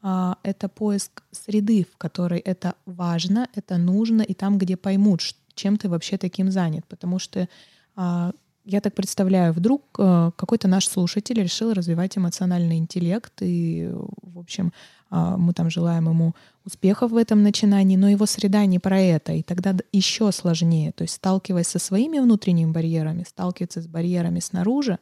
это 0.00 0.68
поиск 0.68 1.22
среды, 1.32 1.86
в 1.92 1.96
которой 1.96 2.38
это 2.38 2.74
важно, 2.86 3.48
это 3.54 3.76
нужно, 3.78 4.22
и 4.22 4.34
там, 4.34 4.56
где 4.58 4.76
поймут, 4.76 5.22
чем 5.54 5.76
ты 5.76 5.88
вообще 5.88 6.16
таким 6.16 6.50
занят. 6.50 6.84
Потому 6.86 7.18
что 7.18 7.48
а, 7.96 8.32
я 8.64 8.80
так 8.80 8.94
представляю, 8.94 9.52
вдруг 9.52 9.82
а, 9.98 10.30
какой-то 10.32 10.68
наш 10.68 10.86
слушатель 10.86 11.42
решил 11.42 11.72
развивать 11.72 12.16
эмоциональный 12.16 12.78
интеллект, 12.78 13.32
и, 13.40 13.90
в 14.22 14.38
общем, 14.38 14.72
а, 15.10 15.36
мы 15.36 15.52
там 15.52 15.68
желаем 15.70 16.08
ему 16.08 16.34
успехов 16.64 17.10
в 17.10 17.16
этом 17.16 17.42
начинании, 17.42 17.96
но 17.96 18.08
его 18.08 18.26
среда 18.26 18.66
не 18.66 18.78
про 18.78 19.00
это, 19.00 19.32
и 19.32 19.42
тогда 19.42 19.74
еще 19.92 20.30
сложнее. 20.32 20.92
То 20.92 21.02
есть 21.02 21.14
сталкиваясь 21.14 21.66
со 21.66 21.78
своими 21.78 22.18
внутренними 22.18 22.70
барьерами, 22.70 23.24
сталкиваться 23.26 23.80
с 23.80 23.86
барьерами 23.86 24.40
снаружи, 24.40 24.98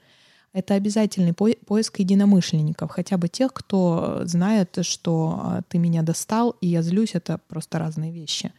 это 0.56 0.72
обязательный 0.72 1.34
поиск 1.34 1.98
единомышленников, 1.98 2.90
хотя 2.90 3.18
бы 3.18 3.28
тех, 3.28 3.52
кто 3.52 4.22
знает, 4.24 4.78
что 4.80 5.62
ты 5.68 5.76
меня 5.76 6.02
достал, 6.02 6.56
и 6.62 6.68
я 6.68 6.80
злюсь, 6.80 7.14
это 7.14 7.38
просто 7.48 7.78
разные 7.78 8.10
вещи. 8.10 8.52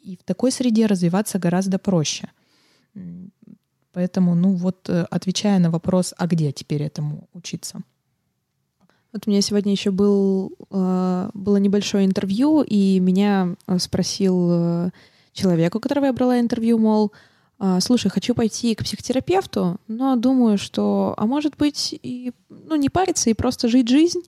И 0.00 0.16
в 0.16 0.22
такой 0.24 0.50
среде 0.50 0.86
развиваться 0.86 1.38
гораздо 1.38 1.78
проще. 1.78 2.30
Поэтому, 3.92 4.34
ну 4.34 4.52
вот, 4.52 4.88
э, 4.88 5.06
отвечая 5.10 5.58
на 5.58 5.70
вопрос, 5.70 6.14
а 6.16 6.26
где 6.26 6.50
теперь 6.52 6.82
этому 6.82 7.28
учиться? 7.34 7.80
Вот 9.12 9.26
у 9.26 9.30
меня 9.30 9.42
сегодня 9.42 9.72
еще 9.72 9.90
был, 9.90 10.52
э, 10.70 11.30
было 11.34 11.56
небольшое 11.58 12.06
интервью, 12.06 12.62
и 12.62 13.00
меня 13.00 13.54
э, 13.66 13.78
спросил 13.78 14.90
человек, 15.32 15.74
у 15.74 15.80
которого 15.80 16.06
я 16.06 16.12
брала 16.14 16.40
интервью, 16.40 16.78
мол, 16.78 17.12
слушай, 17.80 18.10
хочу 18.10 18.34
пойти 18.34 18.74
к 18.74 18.84
психотерапевту, 18.84 19.78
но 19.88 20.16
думаю, 20.16 20.58
что, 20.58 21.14
а 21.16 21.26
может 21.26 21.56
быть, 21.56 21.98
и, 22.02 22.32
ну, 22.48 22.76
не 22.76 22.88
париться 22.88 23.30
и 23.30 23.34
просто 23.34 23.68
жить 23.68 23.88
жизнь. 23.88 24.22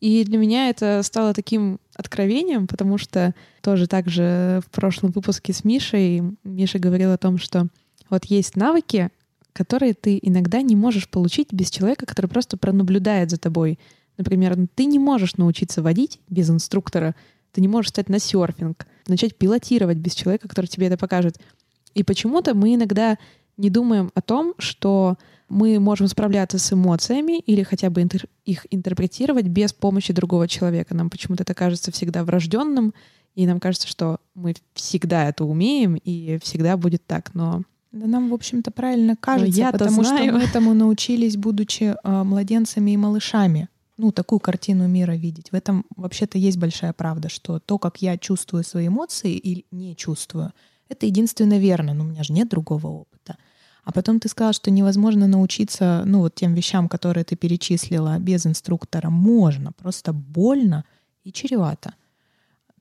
И 0.00 0.24
для 0.24 0.38
меня 0.38 0.68
это 0.68 1.02
стало 1.02 1.34
таким 1.34 1.80
откровением, 1.94 2.66
потому 2.66 2.98
что 2.98 3.34
тоже 3.62 3.86
так 3.86 4.08
же 4.08 4.60
в 4.64 4.70
прошлом 4.70 5.10
выпуске 5.10 5.52
с 5.52 5.64
Мишей 5.64 6.22
Миша 6.44 6.78
говорил 6.78 7.10
о 7.12 7.18
том, 7.18 7.38
что 7.38 7.66
вот 8.08 8.24
есть 8.26 8.54
навыки, 8.54 9.10
которые 9.52 9.94
ты 9.94 10.18
иногда 10.22 10.62
не 10.62 10.76
можешь 10.76 11.08
получить 11.08 11.52
без 11.52 11.70
человека, 11.70 12.06
который 12.06 12.26
просто 12.26 12.56
пронаблюдает 12.56 13.30
за 13.30 13.38
тобой. 13.38 13.78
Например, 14.16 14.56
ты 14.74 14.84
не 14.84 14.98
можешь 14.98 15.36
научиться 15.36 15.82
водить 15.82 16.20
без 16.28 16.48
инструктора, 16.48 17.16
ты 17.52 17.60
не 17.60 17.68
можешь 17.68 17.90
стать 17.90 18.08
на 18.08 18.20
серфинг, 18.20 18.86
начать 19.08 19.36
пилотировать 19.36 19.96
без 19.96 20.14
человека, 20.14 20.48
который 20.48 20.66
тебе 20.66 20.86
это 20.86 20.96
покажет. 20.96 21.40
И 21.98 22.04
почему-то 22.04 22.54
мы 22.54 22.76
иногда 22.76 23.18
не 23.56 23.70
думаем 23.70 24.12
о 24.14 24.22
том, 24.22 24.54
что 24.58 25.16
мы 25.48 25.80
можем 25.80 26.06
справляться 26.06 26.58
с 26.58 26.72
эмоциями 26.72 27.40
или 27.40 27.64
хотя 27.64 27.90
бы 27.90 28.02
интер- 28.02 28.28
их 28.44 28.66
интерпретировать 28.70 29.48
без 29.48 29.72
помощи 29.72 30.12
другого 30.12 30.46
человека. 30.46 30.94
Нам 30.94 31.10
почему-то 31.10 31.42
это 31.42 31.54
кажется 31.54 31.90
всегда 31.90 32.22
врожденным, 32.22 32.94
и 33.34 33.46
нам 33.48 33.58
кажется, 33.58 33.88
что 33.88 34.18
мы 34.36 34.54
всегда 34.74 35.28
это 35.28 35.44
умеем, 35.44 35.96
и 35.96 36.38
всегда 36.40 36.76
будет 36.76 37.04
так. 37.04 37.34
Но 37.34 37.62
да 37.90 38.06
нам, 38.06 38.30
в 38.30 38.34
общем-то, 38.34 38.70
правильно 38.70 39.16
кажется, 39.16 39.58
я 39.58 39.72
потому 39.72 40.04
знаю. 40.04 40.28
что 40.28 40.38
мы 40.38 40.44
этому 40.44 40.74
научились, 40.74 41.36
будучи 41.36 41.96
э, 42.00 42.22
младенцами 42.22 42.92
и 42.92 42.96
малышами. 42.96 43.68
Ну, 43.96 44.12
такую 44.12 44.38
картину 44.38 44.86
мира 44.86 45.16
видеть. 45.16 45.50
В 45.50 45.54
этом 45.54 45.84
вообще-то 45.96 46.38
есть 46.38 46.58
большая 46.58 46.92
правда, 46.92 47.28
что 47.28 47.58
то, 47.58 47.78
как 47.78 48.00
я 48.02 48.16
чувствую 48.18 48.62
свои 48.62 48.86
эмоции 48.86 49.32
или 49.32 49.64
не 49.72 49.96
чувствую, 49.96 50.52
это 50.88 51.06
единственно 51.06 51.58
верно, 51.58 51.94
но 51.94 52.04
у 52.04 52.06
меня 52.06 52.22
же 52.22 52.32
нет 52.32 52.48
другого 52.48 52.86
опыта. 52.86 53.36
А 53.84 53.92
потом 53.92 54.20
ты 54.20 54.28
сказала, 54.28 54.52
что 54.52 54.70
невозможно 54.70 55.26
научиться, 55.26 56.02
ну, 56.04 56.20
вот 56.20 56.34
тем 56.34 56.54
вещам, 56.54 56.88
которые 56.88 57.24
ты 57.24 57.36
перечислила 57.36 58.18
без 58.18 58.46
инструктора. 58.46 59.08
Можно, 59.08 59.72
просто 59.72 60.12
больно 60.12 60.84
и 61.24 61.32
чревато. 61.32 61.94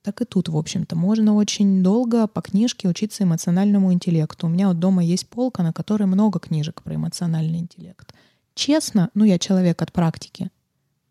Так 0.02 0.22
и 0.22 0.26
тут, 0.26 0.50
в 0.50 0.58
общем-то, 0.58 0.96
можно 0.96 1.36
очень 1.36 1.84
долго 1.84 2.28
по 2.28 2.42
книжке 2.42 2.88
учиться 2.88 3.24
эмоциональному 3.24 3.92
интеллекту. 3.92 4.48
У 4.48 4.50
меня 4.50 4.68
вот 4.70 4.80
дома 4.80 5.04
есть 5.04 5.28
полка, 5.28 5.64
на 5.64 5.74
которой 5.74 6.04
много 6.04 6.40
книжек 6.40 6.82
про 6.82 6.96
эмоциональный 6.96 7.60
интеллект. 7.60 8.14
Честно, 8.54 9.10
ну, 9.14 9.24
я 9.24 9.38
человек 9.38 9.82
от 9.82 9.92
практики, 9.92 10.50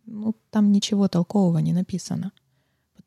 ну, 0.07 0.35
там 0.51 0.73
ничего 0.73 1.09
толкового 1.09 1.59
не 1.59 1.73
написано. 1.73 2.33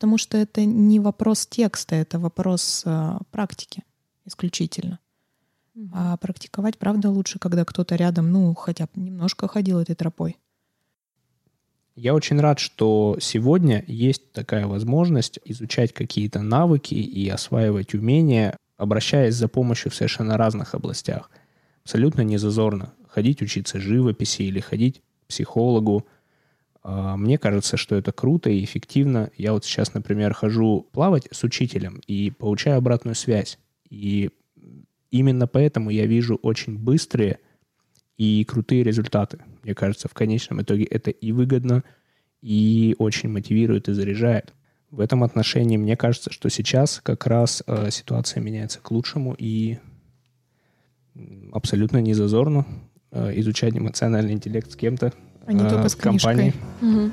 Потому 0.00 0.16
что 0.16 0.38
это 0.38 0.64
не 0.64 0.98
вопрос 0.98 1.46
текста, 1.46 1.94
это 1.94 2.18
вопрос 2.18 2.84
э, 2.86 3.18
практики. 3.30 3.82
исключительно. 4.24 4.98
А 5.92 6.16
практиковать, 6.16 6.78
правда, 6.78 7.10
лучше, 7.10 7.38
когда 7.38 7.66
кто-то 7.66 7.96
рядом, 7.96 8.32
ну, 8.32 8.54
хотя 8.54 8.86
бы 8.86 9.02
немножко 9.02 9.46
ходил 9.46 9.78
этой 9.78 9.94
тропой. 9.94 10.38
Я 11.96 12.14
очень 12.14 12.40
рад, 12.40 12.58
что 12.58 13.18
сегодня 13.20 13.84
есть 13.86 14.32
такая 14.32 14.66
возможность 14.66 15.38
изучать 15.44 15.92
какие-то 15.92 16.40
навыки 16.40 16.94
и 16.94 17.28
осваивать 17.28 17.92
умения, 17.92 18.56
обращаясь 18.78 19.34
за 19.34 19.48
помощью 19.48 19.90
в 19.90 19.94
совершенно 19.94 20.38
разных 20.38 20.74
областях. 20.74 21.30
Абсолютно 21.84 22.22
не 22.22 22.38
зазорно 22.38 22.94
ходить 23.06 23.42
учиться 23.42 23.78
живописи 23.78 24.44
или 24.44 24.60
ходить 24.60 25.02
к 25.24 25.28
психологу. 25.28 26.06
А, 26.82 27.16
мне 27.16 27.38
кажется, 27.38 27.76
что 27.76 27.96
это 27.96 28.12
круто 28.12 28.50
и 28.50 28.64
эффективно. 28.64 29.30
Я 29.36 29.52
вот 29.52 29.64
сейчас, 29.64 29.94
например, 29.94 30.32
хожу 30.32 30.88
плавать 30.92 31.28
с 31.30 31.42
учителем 31.44 32.00
и 32.06 32.30
получаю 32.30 32.78
обратную 32.78 33.14
связь. 33.14 33.58
И 33.88 34.30
именно 35.10 35.46
поэтому 35.46 35.90
я 35.90 36.06
вижу 36.06 36.36
очень 36.36 36.78
быстрые 36.78 37.38
и 38.16 38.44
крутые 38.44 38.82
результаты. 38.82 39.38
Мне 39.62 39.74
кажется, 39.74 40.08
в 40.08 40.14
конечном 40.14 40.62
итоге 40.62 40.84
это 40.84 41.10
и 41.10 41.32
выгодно, 41.32 41.84
и 42.42 42.94
очень 42.98 43.28
мотивирует 43.28 43.88
и 43.88 43.92
заряжает. 43.92 44.54
В 44.90 45.00
этом 45.00 45.22
отношении 45.22 45.76
мне 45.76 45.96
кажется, 45.96 46.32
что 46.32 46.48
сейчас 46.48 47.00
как 47.02 47.26
раз 47.26 47.62
э, 47.66 47.90
ситуация 47.90 48.42
меняется 48.42 48.80
к 48.80 48.90
лучшему 48.90 49.34
и 49.38 49.78
абсолютно 51.52 51.98
не 51.98 52.12
зазорно 52.12 52.66
э, 53.12 53.38
изучать 53.40 53.76
эмоциональный 53.76 54.32
интеллект 54.32 54.70
с 54.70 54.76
кем-то. 54.76 55.12
А 55.50 55.52
не 55.52 55.64
э, 55.64 55.68
только 55.68 55.88
с 55.88 55.96
книжкой. 55.96 56.54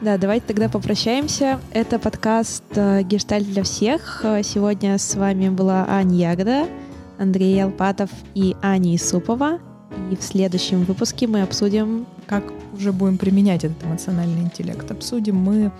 Да, 0.00 0.16
давайте 0.16 0.46
тогда 0.46 0.70
попрощаемся. 0.70 1.60
Это 1.72 1.98
подкаст 1.98 2.64
э, 2.74 3.02
«Гештальт 3.02 3.46
для 3.46 3.62
всех». 3.62 4.22
Э, 4.24 4.42
Сегодня 4.42 4.96
с 4.96 5.14
вами 5.14 5.50
была 5.50 5.84
Аня 5.86 6.16
Ягода, 6.16 6.66
Андрей 7.18 7.62
Алпатов 7.62 8.08
и 8.34 8.56
Аня 8.62 8.96
Исупова. 8.96 9.58
И 10.10 10.16
в 10.16 10.22
следующем 10.22 10.84
выпуске 10.84 11.26
мы 11.26 11.42
обсудим... 11.42 12.06
Как 12.26 12.44
уже 12.72 12.92
будем 12.92 13.18
применять 13.18 13.62
этот 13.62 13.84
эмоциональный 13.84 14.40
интеллект? 14.40 14.90
Обсудим 14.90 15.36
мы, 15.36 15.70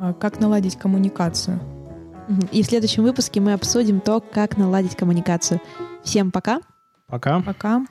а, 0.00 0.12
как 0.12 0.38
наладить 0.38 0.76
коммуникацию. 0.76 1.58
И 2.52 2.62
в 2.62 2.66
следующем 2.66 3.04
выпуске 3.04 3.40
мы 3.40 3.54
обсудим 3.54 4.00
то, 4.00 4.20
как 4.20 4.58
наладить 4.58 4.96
коммуникацию. 4.96 5.60
Всем 6.04 6.30
пока! 6.30 6.60
Пока. 7.08 7.40
Пока. 7.40 7.86